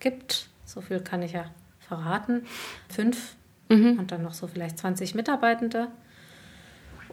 gibt. 0.00 0.48
So 0.64 0.80
viel 0.80 1.00
kann 1.00 1.22
ich 1.22 1.32
ja 1.32 1.46
verraten. 1.80 2.46
Fünf 2.88 3.34
mhm. 3.68 3.98
und 3.98 4.12
dann 4.12 4.22
noch 4.22 4.34
so 4.34 4.46
vielleicht 4.46 4.78
20 4.78 5.14
Mitarbeitende. 5.14 5.88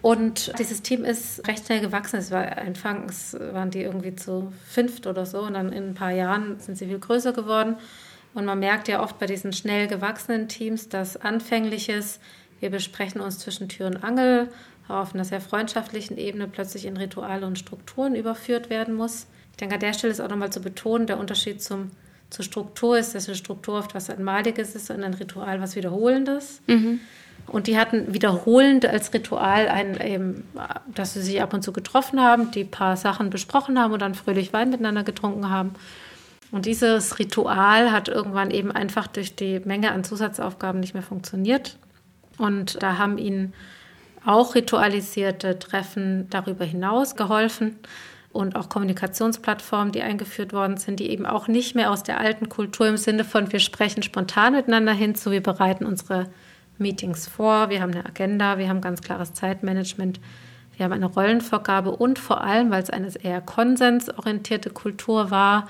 Und 0.02 0.52
dieses 0.58 0.82
Team 0.82 1.04
ist 1.04 1.48
recht 1.48 1.66
schnell 1.66 1.80
gewachsen. 1.80 2.18
Es 2.18 2.30
war 2.30 2.58
anfangs 2.58 3.34
waren 3.34 3.70
die 3.70 3.82
irgendwie 3.82 4.14
zu 4.14 4.52
fünft 4.68 5.06
oder 5.06 5.24
so 5.24 5.40
und 5.40 5.54
dann 5.54 5.72
in 5.72 5.90
ein 5.90 5.94
paar 5.94 6.12
Jahren 6.12 6.60
sind 6.60 6.76
sie 6.76 6.86
viel 6.86 6.98
größer 6.98 7.32
geworden. 7.32 7.76
Und 8.34 8.44
man 8.44 8.58
merkt 8.58 8.86
ja 8.88 9.02
oft 9.02 9.18
bei 9.18 9.24
diesen 9.24 9.54
schnell 9.54 9.86
gewachsenen 9.86 10.46
Teams, 10.48 10.90
dass 10.90 11.16
anfängliches 11.16 12.20
wir 12.60 12.70
besprechen 12.70 13.20
uns 13.20 13.38
zwischen 13.38 13.68
Tür 13.68 13.86
und 13.86 14.02
Angel 14.02 14.48
auf 14.88 15.14
einer 15.14 15.24
sehr 15.24 15.40
freundschaftlichen 15.40 16.16
Ebene 16.16 16.46
plötzlich 16.46 16.86
in 16.86 16.96
Rituale 16.96 17.46
und 17.46 17.58
Strukturen 17.58 18.14
überführt 18.14 18.70
werden 18.70 18.94
muss. 18.94 19.26
Ich 19.52 19.56
denke, 19.56 19.74
an 19.74 19.80
der 19.80 19.92
Stelle 19.92 20.12
ist 20.12 20.20
auch 20.20 20.28
nochmal 20.28 20.52
zu 20.52 20.60
betonen, 20.60 21.06
der 21.06 21.18
Unterschied 21.18 21.62
zum, 21.62 21.90
zur 22.30 22.44
Struktur 22.44 22.98
ist, 22.98 23.14
dass 23.14 23.26
eine 23.26 23.36
Struktur 23.36 23.78
oft 23.78 23.94
was 23.94 24.10
Einmaliges 24.10 24.74
ist 24.74 24.90
und 24.90 25.02
ein 25.02 25.14
Ritual 25.14 25.60
was 25.60 25.76
Wiederholendes. 25.76 26.60
Mhm. 26.66 27.00
Und 27.46 27.68
die 27.68 27.78
hatten 27.78 28.12
wiederholend 28.12 28.86
als 28.86 29.12
Ritual 29.14 29.68
ein, 29.68 30.00
eben, 30.00 30.44
dass 30.94 31.14
sie 31.14 31.22
sich 31.22 31.40
ab 31.40 31.54
und 31.54 31.62
zu 31.62 31.72
getroffen 31.72 32.20
haben, 32.20 32.50
die 32.50 32.64
paar 32.64 32.96
Sachen 32.96 33.30
besprochen 33.30 33.78
haben 33.78 33.92
und 33.92 34.02
dann 34.02 34.14
fröhlich 34.14 34.52
Wein 34.52 34.70
miteinander 34.70 35.04
getrunken 35.04 35.48
haben. 35.48 35.72
Und 36.50 36.66
dieses 36.66 37.18
Ritual 37.18 37.92
hat 37.92 38.08
irgendwann 38.08 38.50
eben 38.50 38.72
einfach 38.72 39.06
durch 39.06 39.36
die 39.36 39.60
Menge 39.60 39.92
an 39.92 40.04
Zusatzaufgaben 40.04 40.80
nicht 40.80 40.94
mehr 40.94 41.02
funktioniert. 41.02 41.76
Und 42.38 42.82
da 42.82 42.98
haben 42.98 43.18
ihnen 43.18 43.54
auch 44.24 44.54
ritualisierte 44.54 45.58
Treffen 45.58 46.28
darüber 46.30 46.64
hinaus 46.64 47.16
geholfen. 47.16 47.78
Und 48.32 48.54
auch 48.54 48.68
Kommunikationsplattformen, 48.68 49.92
die 49.92 50.02
eingeführt 50.02 50.52
worden 50.52 50.76
sind, 50.76 51.00
die 51.00 51.08
eben 51.08 51.24
auch 51.24 51.48
nicht 51.48 51.74
mehr 51.74 51.90
aus 51.90 52.02
der 52.02 52.20
alten 52.20 52.50
Kultur 52.50 52.86
im 52.86 52.98
Sinne 52.98 53.24
von 53.24 53.50
wir 53.50 53.60
sprechen 53.60 54.02
spontan 54.02 54.52
miteinander 54.52 54.92
hinzu, 54.92 55.30
wir 55.30 55.42
bereiten 55.42 55.86
unsere 55.86 56.26
Meetings 56.76 57.26
vor, 57.26 57.70
wir 57.70 57.80
haben 57.80 57.92
eine 57.92 58.04
Agenda, 58.04 58.58
wir 58.58 58.68
haben 58.68 58.82
ganz 58.82 59.00
klares 59.00 59.32
Zeitmanagement, 59.32 60.20
wir 60.76 60.84
haben 60.84 60.92
eine 60.92 61.06
Rollenvorgabe 61.06 61.90
und 61.92 62.18
vor 62.18 62.42
allem, 62.42 62.70
weil 62.70 62.82
es 62.82 62.90
eine 62.90 63.08
eher 63.22 63.40
konsensorientierte 63.40 64.68
Kultur 64.68 65.30
war, 65.30 65.68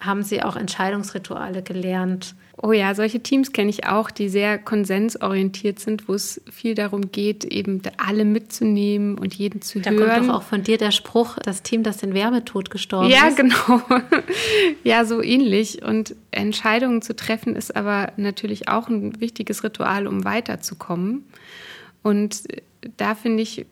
haben 0.00 0.22
sie 0.22 0.42
auch 0.42 0.56
Entscheidungsrituale 0.56 1.62
gelernt. 1.62 2.34
Oh 2.60 2.72
ja, 2.72 2.94
solche 2.94 3.20
Teams 3.20 3.52
kenne 3.52 3.70
ich 3.70 3.86
auch, 3.86 4.10
die 4.10 4.28
sehr 4.28 4.58
konsensorientiert 4.58 5.78
sind, 5.78 6.08
wo 6.08 6.14
es 6.14 6.40
viel 6.50 6.74
darum 6.74 7.12
geht, 7.12 7.44
eben 7.44 7.80
alle 7.98 8.24
mitzunehmen 8.24 9.16
und 9.16 9.34
jeden 9.34 9.62
zu 9.62 9.80
da 9.80 9.90
hören. 9.90 10.08
Da 10.08 10.14
kommt 10.16 10.28
doch 10.28 10.34
auch 10.34 10.42
von 10.42 10.64
dir 10.64 10.76
der 10.76 10.90
Spruch, 10.90 11.36
das 11.38 11.62
Team, 11.62 11.84
das 11.84 11.98
den 11.98 12.14
Wärmetod 12.14 12.70
gestorben 12.70 13.10
ja, 13.10 13.28
ist. 13.28 13.38
Ja, 13.38 13.44
genau. 13.44 14.02
ja, 14.84 15.04
so 15.04 15.22
ähnlich. 15.22 15.82
Und 15.82 16.16
Entscheidungen 16.32 17.00
zu 17.00 17.14
treffen 17.14 17.54
ist 17.54 17.76
aber 17.76 18.12
natürlich 18.16 18.68
auch 18.68 18.88
ein 18.88 19.20
wichtiges 19.20 19.62
Ritual, 19.62 20.08
um 20.08 20.24
weiterzukommen. 20.24 21.24
Und 22.02 22.42
da 22.96 23.14
finde 23.14 23.42
ich 23.44 23.66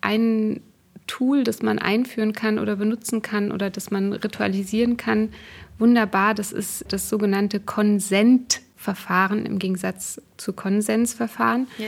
ein 0.00 0.60
Tool, 1.06 1.44
das 1.44 1.62
man 1.62 1.78
einführen 1.78 2.32
kann 2.32 2.58
oder 2.58 2.76
benutzen 2.76 3.22
kann 3.22 3.52
oder 3.52 3.70
das 3.70 3.90
man 3.90 4.12
ritualisieren 4.12 4.96
kann, 4.96 5.30
wunderbar. 5.78 6.34
Das 6.34 6.52
ist 6.52 6.84
das 6.88 7.08
sogenannte 7.08 7.60
Konsentverfahren 7.60 9.46
im 9.46 9.58
Gegensatz 9.58 10.20
zu 10.36 10.52
Konsensverfahren, 10.52 11.68
ja. 11.78 11.86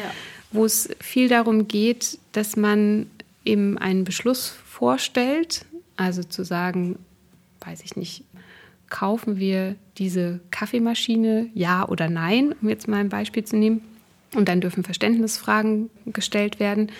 wo 0.52 0.64
es 0.64 0.88
viel 1.00 1.28
darum 1.28 1.68
geht, 1.68 2.18
dass 2.32 2.56
man 2.56 3.10
eben 3.44 3.78
einen 3.78 4.04
Beschluss 4.04 4.48
vorstellt, 4.48 5.64
also 5.96 6.22
zu 6.22 6.44
sagen, 6.44 6.98
weiß 7.60 7.82
ich 7.84 7.96
nicht, 7.96 8.24
kaufen 8.88 9.38
wir 9.38 9.74
diese 9.98 10.40
Kaffeemaschine, 10.50 11.50
ja 11.54 11.86
oder 11.86 12.08
nein, 12.08 12.54
um 12.60 12.68
jetzt 12.68 12.88
mal 12.88 12.98
ein 12.98 13.08
Beispiel 13.08 13.44
zu 13.44 13.56
nehmen. 13.56 13.82
Und 14.34 14.48
dann 14.48 14.60
dürfen 14.60 14.84
Verständnisfragen 14.84 15.88
gestellt 16.06 16.60
werden. 16.60 16.92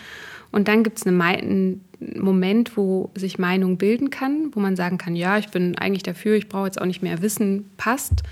Und 0.51 0.69
dann 0.69 0.83
gibt 0.83 0.99
es 0.99 1.07
einen 1.07 1.85
Moment, 2.17 2.77
wo 2.77 3.11
sich 3.15 3.39
Meinung 3.39 3.77
bilden 3.77 4.11
kann, 4.11 4.51
wo 4.53 4.61
man 4.61 4.77
sagen 4.77 4.99
kann, 4.99 5.17
ja, 5.17 5.39
ich 5.39 5.49
bin 5.49 5.77
eigentlich 5.77 6.03
dafür, 6.03 6.37
ich 6.37 6.49
brauche 6.49 6.67
jetzt 6.67 6.81
auch 6.81 6.87
nicht 6.87 7.03
mehr 7.03 7.23
wissen, 7.23 7.71
passt. 7.77 8.23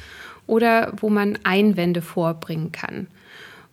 Oder 0.46 0.92
wo 1.00 1.10
man 1.10 1.38
Einwände 1.42 2.02
vorbringen 2.02 2.70
kann. 2.70 3.08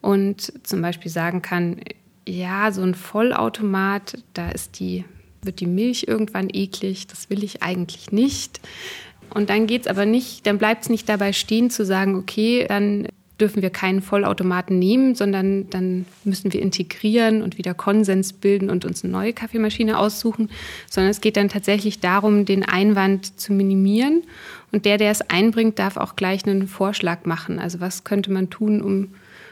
Und 0.01 0.51
zum 0.67 0.81
Beispiel 0.81 1.11
sagen 1.11 1.41
kann, 1.41 1.77
ja, 2.27 2.71
so 2.71 2.81
ein 2.81 2.95
Vollautomat, 2.95 4.23
da 4.33 4.49
ist 4.49 4.79
die, 4.79 5.05
wird 5.43 5.59
die 5.59 5.67
Milch 5.67 6.05
irgendwann 6.07 6.49
eklig, 6.51 7.07
das 7.07 7.29
will 7.29 7.43
ich 7.43 7.61
eigentlich 7.61 8.11
nicht. 8.11 8.59
Und 9.33 9.49
dann 9.49 9.67
geht 9.67 9.83
es 9.83 9.87
aber 9.87 10.05
nicht, 10.05 10.45
dann 10.47 10.57
bleibt 10.57 10.83
es 10.83 10.89
nicht 10.89 11.07
dabei 11.09 11.33
stehen 11.33 11.69
zu 11.69 11.85
sagen, 11.85 12.15
okay, 12.15 12.65
dann 12.67 13.07
dürfen 13.39 13.61
wir 13.61 13.71
keinen 13.71 14.01
Vollautomaten 14.01 14.77
nehmen, 14.77 15.15
sondern 15.15 15.69
dann 15.69 16.05
müssen 16.23 16.53
wir 16.53 16.61
integrieren 16.61 17.41
und 17.41 17.57
wieder 17.57 17.73
Konsens 17.73 18.33
bilden 18.33 18.69
und 18.69 18.85
uns 18.85 19.03
eine 19.03 19.11
neue 19.11 19.33
Kaffeemaschine 19.33 19.97
aussuchen, 19.97 20.49
sondern 20.89 21.09
es 21.09 21.21
geht 21.21 21.37
dann 21.37 21.49
tatsächlich 21.49 21.99
darum, 21.99 22.45
den 22.45 22.63
Einwand 22.63 23.39
zu 23.39 23.53
minimieren. 23.53 24.23
Und 24.71 24.85
der, 24.85 24.97
der 24.97 25.11
es 25.11 25.21
einbringt, 25.21 25.79
darf 25.79 25.97
auch 25.97 26.15
gleich 26.15 26.45
einen 26.45 26.67
Vorschlag 26.67 27.25
machen. 27.25 27.59
Also 27.59 27.79
was 27.79 28.03
könnte 28.03 28.31
man 28.31 28.49
tun, 28.49 28.81
um, 28.81 29.09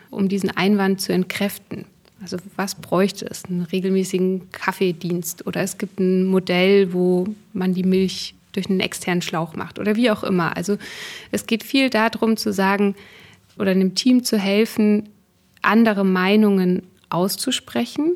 um 0.10 0.30
diesen 0.30 0.50
Einwand 0.50 1.02
zu 1.02 1.14
entkräften? 1.14 1.86
Also 2.22 2.38
was 2.56 2.76
bräuchte 2.76 3.26
es? 3.26 3.46
Einen 3.46 3.64
regelmäßigen 3.64 4.52
Kaffeedienst 4.52 5.48
oder 5.48 5.62
es 5.62 5.80
gibt 5.80 6.00
ein 6.00 6.26
Modell, 6.26 6.94
wo 6.94 7.28
man 7.54 7.74
die 7.74 7.84
Milch 7.84 8.36
durch 8.52 8.70
einen 8.70 8.80
externen 8.80 9.22
Schlauch 9.22 9.56
macht 9.56 9.80
oder 9.80 9.96
wie 9.96 10.12
auch 10.12 10.24
immer. 10.24 10.56
Also 10.56 10.78
es 11.32 11.46
geht 11.46 11.64
viel 11.64 11.90
darum 11.90 12.38
zu 12.38 12.54
sagen, 12.54 12.96
oder 13.62 13.72
einem 13.72 13.96
Team 13.96 14.24
zu 14.24 14.38
helfen, 14.38 15.10
andere 15.62 16.04
Meinungen 16.04 16.84
auszusprechen 17.10 18.16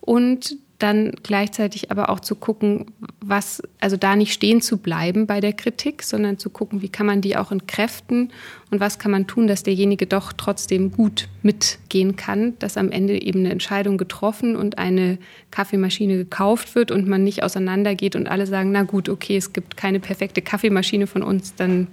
und 0.00 0.56
dann 0.78 1.12
gleichzeitig 1.22 1.90
aber 1.90 2.10
auch 2.10 2.20
zu 2.20 2.34
gucken, 2.34 2.86
was, 3.20 3.62
also 3.80 3.96
da 3.96 4.14
nicht 4.14 4.32
stehen 4.32 4.60
zu 4.60 4.76
bleiben 4.76 5.26
bei 5.26 5.40
der 5.40 5.54
Kritik, 5.54 6.02
sondern 6.02 6.38
zu 6.38 6.50
gucken, 6.50 6.82
wie 6.82 6.90
kann 6.90 7.06
man 7.06 7.22
die 7.22 7.36
auch 7.36 7.50
entkräften 7.50 8.30
und 8.70 8.80
was 8.80 8.98
kann 8.98 9.10
man 9.10 9.26
tun, 9.26 9.46
dass 9.46 9.62
derjenige 9.62 10.06
doch 10.06 10.34
trotzdem 10.34 10.90
gut 10.90 11.28
mitgehen 11.42 12.16
kann, 12.16 12.58
dass 12.58 12.76
am 12.76 12.90
Ende 12.90 13.22
eben 13.22 13.40
eine 13.40 13.50
Entscheidung 13.50 13.96
getroffen 13.96 14.54
und 14.54 14.76
eine 14.76 15.18
Kaffeemaschine 15.50 16.16
gekauft 16.16 16.74
wird 16.74 16.90
und 16.90 17.08
man 17.08 17.24
nicht 17.24 17.42
auseinandergeht 17.42 18.14
und 18.14 18.28
alle 18.28 18.46
sagen, 18.46 18.72
na 18.72 18.82
gut, 18.82 19.08
okay, 19.08 19.36
es 19.36 19.54
gibt 19.54 19.78
keine 19.78 20.00
perfekte 20.00 20.42
Kaffeemaschine 20.42 21.06
von 21.06 21.22
uns, 21.22 21.54
dann 21.54 21.86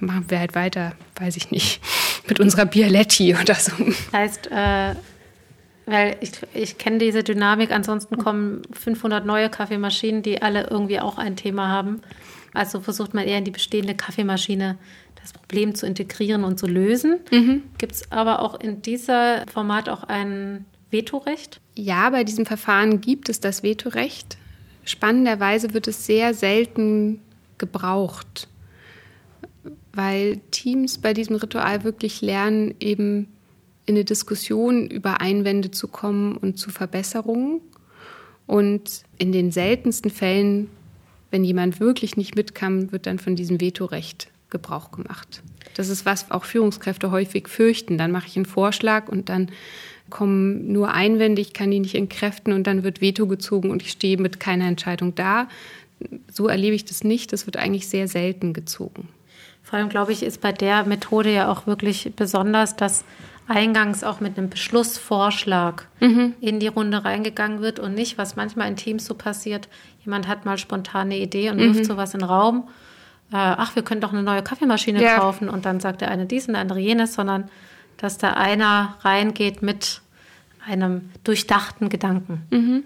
machen 0.00 0.26
wir 0.28 0.38
halt 0.38 0.54
weiter, 0.54 0.92
weiß 1.18 1.36
ich 1.36 1.50
nicht, 1.50 1.80
mit 2.28 2.40
unserer 2.40 2.66
Bialetti 2.66 3.36
oder 3.40 3.54
so. 3.54 3.72
Heißt, 4.12 4.50
äh 4.52 4.94
weil 5.90 6.16
ich, 6.20 6.30
ich 6.54 6.78
kenne 6.78 6.98
diese 6.98 7.24
Dynamik, 7.24 7.72
ansonsten 7.72 8.16
kommen 8.16 8.62
500 8.72 9.26
neue 9.26 9.50
Kaffeemaschinen, 9.50 10.22
die 10.22 10.40
alle 10.40 10.68
irgendwie 10.70 11.00
auch 11.00 11.18
ein 11.18 11.34
Thema 11.34 11.68
haben. 11.68 12.00
Also 12.54 12.80
versucht 12.80 13.12
man 13.12 13.26
eher 13.26 13.38
in 13.38 13.44
die 13.44 13.50
bestehende 13.50 13.96
Kaffeemaschine 13.96 14.78
das 15.20 15.32
Problem 15.32 15.74
zu 15.74 15.86
integrieren 15.86 16.44
und 16.44 16.58
zu 16.58 16.66
lösen. 16.66 17.18
Mhm. 17.32 17.62
Gibt 17.78 17.92
es 17.92 18.12
aber 18.12 18.40
auch 18.40 18.60
in 18.60 18.82
diesem 18.82 19.46
Format 19.52 19.88
auch 19.88 20.04
ein 20.04 20.64
Vetorecht? 20.90 21.60
Ja, 21.74 22.10
bei 22.10 22.22
diesem 22.22 22.46
Verfahren 22.46 23.00
gibt 23.00 23.28
es 23.28 23.40
das 23.40 23.62
Vetorecht. 23.62 24.38
Spannenderweise 24.84 25.74
wird 25.74 25.88
es 25.88 26.06
sehr 26.06 26.34
selten 26.34 27.20
gebraucht, 27.58 28.48
weil 29.92 30.38
Teams 30.50 30.98
bei 30.98 31.14
diesem 31.14 31.36
Ritual 31.36 31.84
wirklich 31.84 32.20
lernen, 32.20 32.74
eben 32.80 33.28
in 33.86 33.96
eine 33.96 34.04
Diskussion 34.04 34.88
über 34.88 35.20
Einwände 35.20 35.70
zu 35.70 35.88
kommen 35.88 36.36
und 36.36 36.58
zu 36.58 36.70
Verbesserungen. 36.70 37.60
Und 38.46 39.02
in 39.18 39.32
den 39.32 39.52
seltensten 39.52 40.10
Fällen, 40.10 40.68
wenn 41.30 41.44
jemand 41.44 41.80
wirklich 41.80 42.16
nicht 42.16 42.36
mitkam, 42.36 42.92
wird 42.92 43.06
dann 43.06 43.18
von 43.18 43.36
diesem 43.36 43.60
Vetorecht 43.60 44.28
Gebrauch 44.50 44.90
gemacht. 44.90 45.42
Das 45.74 45.88
ist 45.88 46.04
was 46.04 46.30
auch 46.30 46.44
Führungskräfte 46.44 47.10
häufig 47.10 47.48
fürchten. 47.48 47.96
Dann 47.96 48.10
mache 48.10 48.26
ich 48.26 48.36
einen 48.36 48.46
Vorschlag 48.46 49.08
und 49.08 49.28
dann 49.28 49.50
kommen 50.10 50.72
nur 50.72 50.92
Einwände, 50.92 51.40
ich 51.40 51.52
kann 51.52 51.70
die 51.70 51.78
nicht 51.78 51.94
entkräften 51.94 52.52
und 52.52 52.66
dann 52.66 52.82
wird 52.82 53.00
Veto 53.00 53.26
gezogen 53.28 53.70
und 53.70 53.82
ich 53.82 53.92
stehe 53.92 54.16
mit 54.16 54.40
keiner 54.40 54.66
Entscheidung 54.66 55.14
da. 55.14 55.48
So 56.30 56.48
erlebe 56.48 56.74
ich 56.74 56.84
das 56.84 57.04
nicht. 57.04 57.32
Das 57.32 57.46
wird 57.46 57.56
eigentlich 57.56 57.88
sehr 57.88 58.08
selten 58.08 58.52
gezogen. 58.52 59.08
Vor 59.70 59.78
allem, 59.78 59.88
glaube 59.88 60.10
ich, 60.10 60.24
ist 60.24 60.40
bei 60.40 60.50
der 60.50 60.84
Methode 60.84 61.32
ja 61.32 61.48
auch 61.48 61.68
wirklich 61.68 62.12
besonders, 62.16 62.74
dass 62.74 63.04
eingangs 63.46 64.02
auch 64.02 64.20
mit 64.20 64.36
einem 64.36 64.50
Beschlussvorschlag 64.50 65.86
mhm. 66.00 66.34
in 66.40 66.58
die 66.58 66.66
Runde 66.66 67.04
reingegangen 67.04 67.60
wird 67.60 67.78
und 67.78 67.94
nicht, 67.94 68.18
was 68.18 68.34
manchmal 68.34 68.68
in 68.68 68.74
Teams 68.74 69.06
so 69.06 69.14
passiert, 69.14 69.68
jemand 70.04 70.26
hat 70.26 70.44
mal 70.44 70.58
spontane 70.58 71.18
Idee 71.18 71.50
und 71.50 71.58
mhm. 71.58 71.74
wirft 71.74 71.86
sowas 71.86 72.14
in 72.14 72.20
den 72.20 72.28
Raum. 72.28 72.68
Äh, 73.32 73.36
ach, 73.36 73.76
wir 73.76 73.82
können 73.82 74.00
doch 74.00 74.12
eine 74.12 74.24
neue 74.24 74.42
Kaffeemaschine 74.42 75.00
ja. 75.00 75.18
kaufen 75.18 75.48
und 75.48 75.64
dann 75.64 75.78
sagt 75.78 76.00
der 76.00 76.10
eine 76.10 76.26
dies 76.26 76.48
und 76.48 76.54
der 76.54 76.62
andere 76.62 76.80
jenes, 76.80 77.14
sondern 77.14 77.48
dass 77.96 78.18
da 78.18 78.32
einer 78.32 78.96
reingeht 79.02 79.62
mit 79.62 80.00
einem 80.66 81.10
durchdachten 81.22 81.88
Gedanken. 81.90 82.42
Mhm. 82.50 82.84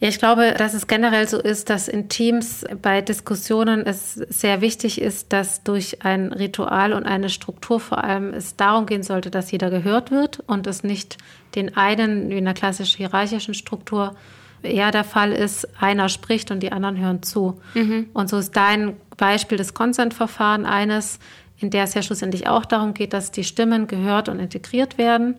Ja, 0.00 0.08
ich 0.08 0.18
glaube, 0.20 0.54
dass 0.56 0.74
es 0.74 0.86
generell 0.86 1.26
so 1.26 1.38
ist, 1.38 1.70
dass 1.70 1.88
in 1.88 2.08
Teams 2.08 2.64
bei 2.80 3.00
Diskussionen 3.02 3.84
es 3.84 4.14
sehr 4.14 4.60
wichtig 4.60 5.00
ist, 5.00 5.32
dass 5.32 5.64
durch 5.64 6.04
ein 6.04 6.32
Ritual 6.32 6.92
und 6.92 7.04
eine 7.04 7.28
Struktur 7.28 7.80
vor 7.80 8.04
allem 8.04 8.32
es 8.32 8.54
darum 8.54 8.86
gehen 8.86 9.02
sollte, 9.02 9.30
dass 9.30 9.50
jeder 9.50 9.70
gehört 9.70 10.12
wird 10.12 10.40
und 10.46 10.68
es 10.68 10.84
nicht 10.84 11.18
den 11.56 11.76
einen 11.76 12.30
wie 12.30 12.38
in 12.38 12.46
einer 12.46 12.54
klassischen 12.54 12.98
hierarchischen 12.98 13.54
Struktur 13.54 14.14
eher 14.62 14.92
der 14.92 15.04
Fall 15.04 15.32
ist, 15.32 15.66
einer 15.80 16.08
spricht 16.08 16.52
und 16.52 16.60
die 16.60 16.70
anderen 16.70 16.96
hören 16.96 17.22
zu. 17.24 17.60
Mhm. 17.74 18.08
Und 18.12 18.28
so 18.28 18.38
ist 18.38 18.56
dein 18.56 18.96
Beispiel 19.16 19.58
des 19.58 19.74
Consent-Verfahren 19.74 20.64
eines, 20.64 21.18
in 21.58 21.70
der 21.70 21.84
es 21.84 21.94
ja 21.94 22.02
schlussendlich 22.02 22.46
auch 22.46 22.64
darum 22.64 22.94
geht, 22.94 23.12
dass 23.12 23.32
die 23.32 23.44
Stimmen 23.44 23.88
gehört 23.88 24.28
und 24.28 24.38
integriert 24.38 24.96
werden 24.96 25.36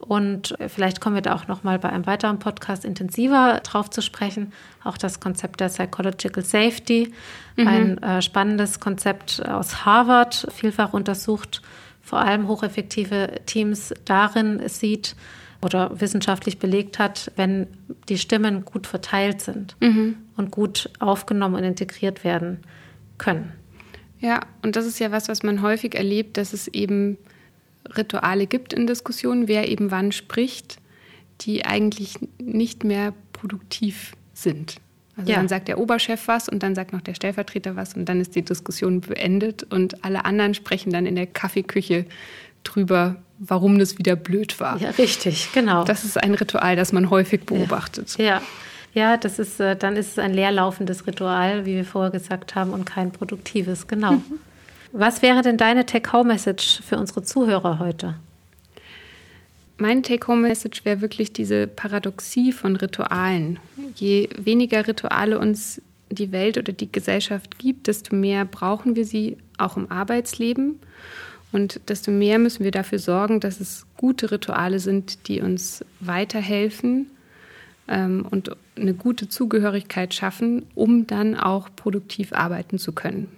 und 0.00 0.54
vielleicht 0.68 1.00
kommen 1.00 1.14
wir 1.14 1.22
da 1.22 1.34
auch 1.34 1.46
noch 1.46 1.62
mal 1.62 1.78
bei 1.78 1.90
einem 1.90 2.06
weiteren 2.06 2.38
Podcast 2.38 2.84
intensiver 2.84 3.60
drauf 3.62 3.90
zu 3.90 4.00
sprechen. 4.00 4.52
Auch 4.82 4.96
das 4.96 5.20
Konzept 5.20 5.60
der 5.60 5.68
Psychological 5.68 6.42
Safety, 6.42 7.12
mhm. 7.56 7.68
ein 7.68 7.98
äh, 8.02 8.22
spannendes 8.22 8.80
Konzept 8.80 9.46
aus 9.46 9.84
Harvard, 9.84 10.46
vielfach 10.52 10.94
untersucht, 10.94 11.60
vor 12.00 12.18
allem 12.18 12.48
hocheffektive 12.48 13.40
Teams 13.44 13.92
darin 14.06 14.66
sieht 14.68 15.14
oder 15.62 16.00
wissenschaftlich 16.00 16.58
belegt 16.58 16.98
hat, 16.98 17.30
wenn 17.36 17.66
die 18.08 18.16
Stimmen 18.16 18.64
gut 18.64 18.86
verteilt 18.86 19.42
sind 19.42 19.76
mhm. 19.80 20.16
und 20.36 20.50
gut 20.50 20.88
aufgenommen 20.98 21.56
und 21.56 21.64
integriert 21.64 22.24
werden 22.24 22.60
können. 23.18 23.52
Ja, 24.18 24.40
und 24.62 24.76
das 24.76 24.86
ist 24.86 24.98
ja 24.98 25.12
was, 25.12 25.28
was 25.28 25.42
man 25.42 25.60
häufig 25.60 25.94
erlebt, 25.94 26.38
dass 26.38 26.54
es 26.54 26.68
eben 26.68 27.18
Rituale 27.96 28.46
gibt 28.46 28.72
in 28.72 28.86
Diskussionen, 28.86 29.48
wer 29.48 29.68
eben 29.68 29.90
wann 29.90 30.12
spricht, 30.12 30.78
die 31.42 31.64
eigentlich 31.64 32.18
nicht 32.38 32.84
mehr 32.84 33.14
produktiv 33.32 34.12
sind. 34.34 34.76
Also 35.16 35.32
ja. 35.32 35.38
dann 35.38 35.48
sagt 35.48 35.68
der 35.68 35.78
Oberchef 35.78 36.28
was 36.28 36.48
und 36.48 36.62
dann 36.62 36.74
sagt 36.74 36.92
noch 36.92 37.00
der 37.00 37.14
Stellvertreter 37.14 37.76
was 37.76 37.94
und 37.94 38.06
dann 38.06 38.20
ist 38.20 38.34
die 38.34 38.42
Diskussion 38.42 39.00
beendet 39.00 39.64
und 39.64 40.04
alle 40.04 40.24
anderen 40.24 40.54
sprechen 40.54 40.92
dann 40.92 41.04
in 41.04 41.16
der 41.16 41.26
Kaffeeküche 41.26 42.06
drüber, 42.64 43.16
warum 43.38 43.78
das 43.78 43.98
wieder 43.98 44.16
blöd 44.16 44.60
war. 44.60 44.78
Ja, 44.78 44.90
richtig, 44.90 45.50
genau. 45.52 45.84
Das 45.84 46.04
ist 46.04 46.22
ein 46.22 46.34
Ritual, 46.34 46.76
das 46.76 46.92
man 46.92 47.10
häufig 47.10 47.44
beobachtet. 47.44 48.16
Ja, 48.18 48.24
ja. 48.24 48.42
ja 48.94 49.16
das 49.16 49.38
ist, 49.38 49.60
äh, 49.60 49.76
dann 49.76 49.96
ist 49.96 50.12
es 50.12 50.18
ein 50.18 50.32
leerlaufendes 50.32 51.06
Ritual, 51.06 51.66
wie 51.66 51.76
wir 51.76 51.84
vorher 51.84 52.10
gesagt 52.10 52.54
haben, 52.54 52.70
und 52.70 52.84
kein 52.84 53.12
produktives, 53.12 53.86
genau. 53.86 54.12
Mhm. 54.12 54.38
Was 54.92 55.22
wäre 55.22 55.42
denn 55.42 55.56
deine 55.56 55.86
Take-Home-Message 55.86 56.82
für 56.82 56.98
unsere 56.98 57.22
Zuhörer 57.22 57.78
heute? 57.78 58.16
Meine 59.78 60.02
Take-Home-Message 60.02 60.84
wäre 60.84 61.00
wirklich 61.00 61.32
diese 61.32 61.68
Paradoxie 61.68 62.50
von 62.52 62.74
Ritualen. 62.74 63.60
Je 63.94 64.28
weniger 64.36 64.88
Rituale 64.88 65.38
uns 65.38 65.80
die 66.10 66.32
Welt 66.32 66.58
oder 66.58 66.72
die 66.72 66.90
Gesellschaft 66.90 67.58
gibt, 67.58 67.86
desto 67.86 68.16
mehr 68.16 68.44
brauchen 68.44 68.96
wir 68.96 69.04
sie 69.04 69.36
auch 69.58 69.76
im 69.76 69.90
Arbeitsleben. 69.92 70.80
Und 71.52 71.80
desto 71.88 72.10
mehr 72.10 72.40
müssen 72.40 72.64
wir 72.64 72.72
dafür 72.72 72.98
sorgen, 72.98 73.38
dass 73.38 73.60
es 73.60 73.86
gute 73.96 74.32
Rituale 74.32 74.80
sind, 74.80 75.28
die 75.28 75.40
uns 75.40 75.84
weiterhelfen 76.00 77.10
ähm, 77.86 78.26
und 78.28 78.56
eine 78.76 78.94
gute 78.94 79.28
Zugehörigkeit 79.28 80.14
schaffen, 80.14 80.66
um 80.74 81.06
dann 81.06 81.36
auch 81.36 81.68
produktiv 81.74 82.32
arbeiten 82.32 82.78
zu 82.78 82.92
können. 82.92 83.28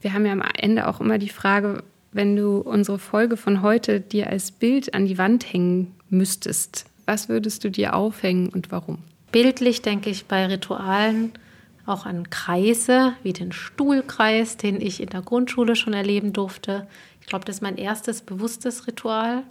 Wir 0.00 0.12
haben 0.12 0.26
ja 0.26 0.32
am 0.32 0.42
Ende 0.56 0.86
auch 0.86 1.00
immer 1.00 1.18
die 1.18 1.28
Frage, 1.28 1.82
wenn 2.12 2.36
du 2.36 2.58
unsere 2.58 2.98
Folge 2.98 3.36
von 3.36 3.62
heute 3.62 4.00
dir 4.00 4.28
als 4.28 4.50
Bild 4.50 4.94
an 4.94 5.06
die 5.06 5.18
Wand 5.18 5.52
hängen 5.52 5.94
müsstest, 6.08 6.86
was 7.06 7.28
würdest 7.28 7.64
du 7.64 7.70
dir 7.70 7.94
aufhängen 7.94 8.48
und 8.48 8.70
warum? 8.70 8.98
Bildlich 9.32 9.82
denke 9.82 10.10
ich 10.10 10.26
bei 10.26 10.46
Ritualen 10.46 11.32
auch 11.86 12.06
an 12.06 12.30
Kreise, 12.30 13.14
wie 13.22 13.32
den 13.32 13.52
Stuhlkreis, 13.52 14.56
den 14.56 14.80
ich 14.80 15.00
in 15.00 15.08
der 15.08 15.22
Grundschule 15.22 15.74
schon 15.74 15.94
erleben 15.94 16.32
durfte. 16.32 16.86
Ich 17.20 17.26
glaube, 17.26 17.44
das 17.44 17.56
ist 17.56 17.62
mein 17.62 17.76
erstes 17.76 18.20
bewusstes 18.20 18.86
Ritual, 18.86 19.42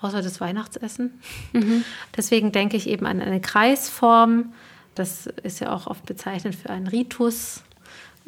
außer 0.00 0.22
das 0.22 0.40
Weihnachtsessen. 0.40 1.20
Mhm. 1.52 1.84
Deswegen 2.16 2.52
denke 2.52 2.76
ich 2.76 2.88
eben 2.88 3.06
an 3.06 3.20
eine 3.20 3.40
Kreisform. 3.40 4.52
Das 4.94 5.26
ist 5.26 5.60
ja 5.60 5.72
auch 5.72 5.86
oft 5.86 6.06
bezeichnet 6.06 6.54
für 6.54 6.70
einen 6.70 6.86
Ritus. 6.86 7.62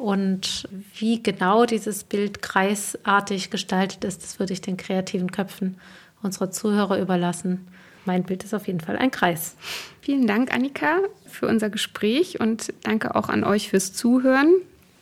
Und 0.01 0.67
wie 0.95 1.21
genau 1.21 1.67
dieses 1.67 2.03
Bild 2.03 2.41
kreisartig 2.41 3.51
gestaltet 3.51 4.03
ist, 4.03 4.23
das 4.23 4.39
würde 4.39 4.51
ich 4.51 4.59
den 4.59 4.75
kreativen 4.75 5.31
Köpfen 5.31 5.77
unserer 6.23 6.49
Zuhörer 6.49 6.99
überlassen. 6.99 7.67
Mein 8.05 8.23
Bild 8.23 8.43
ist 8.43 8.55
auf 8.55 8.65
jeden 8.65 8.79
Fall 8.79 8.97
ein 8.97 9.11
Kreis. 9.11 9.55
Vielen 10.01 10.25
Dank, 10.25 10.51
Annika, 10.51 11.01
für 11.27 11.47
unser 11.47 11.69
Gespräch 11.69 12.39
und 12.39 12.73
danke 12.81 13.13
auch 13.13 13.29
an 13.29 13.43
euch 13.43 13.69
fürs 13.69 13.93
Zuhören. 13.93 14.51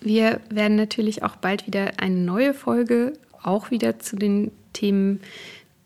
Wir 0.01 0.41
werden 0.49 0.75
natürlich 0.75 1.23
auch 1.23 1.37
bald 1.37 1.65
wieder 1.65 1.93
eine 1.95 2.17
neue 2.17 2.53
Folge, 2.53 3.13
auch 3.41 3.71
wieder 3.71 3.99
zu 3.99 4.17
den 4.17 4.51
Themen 4.73 5.21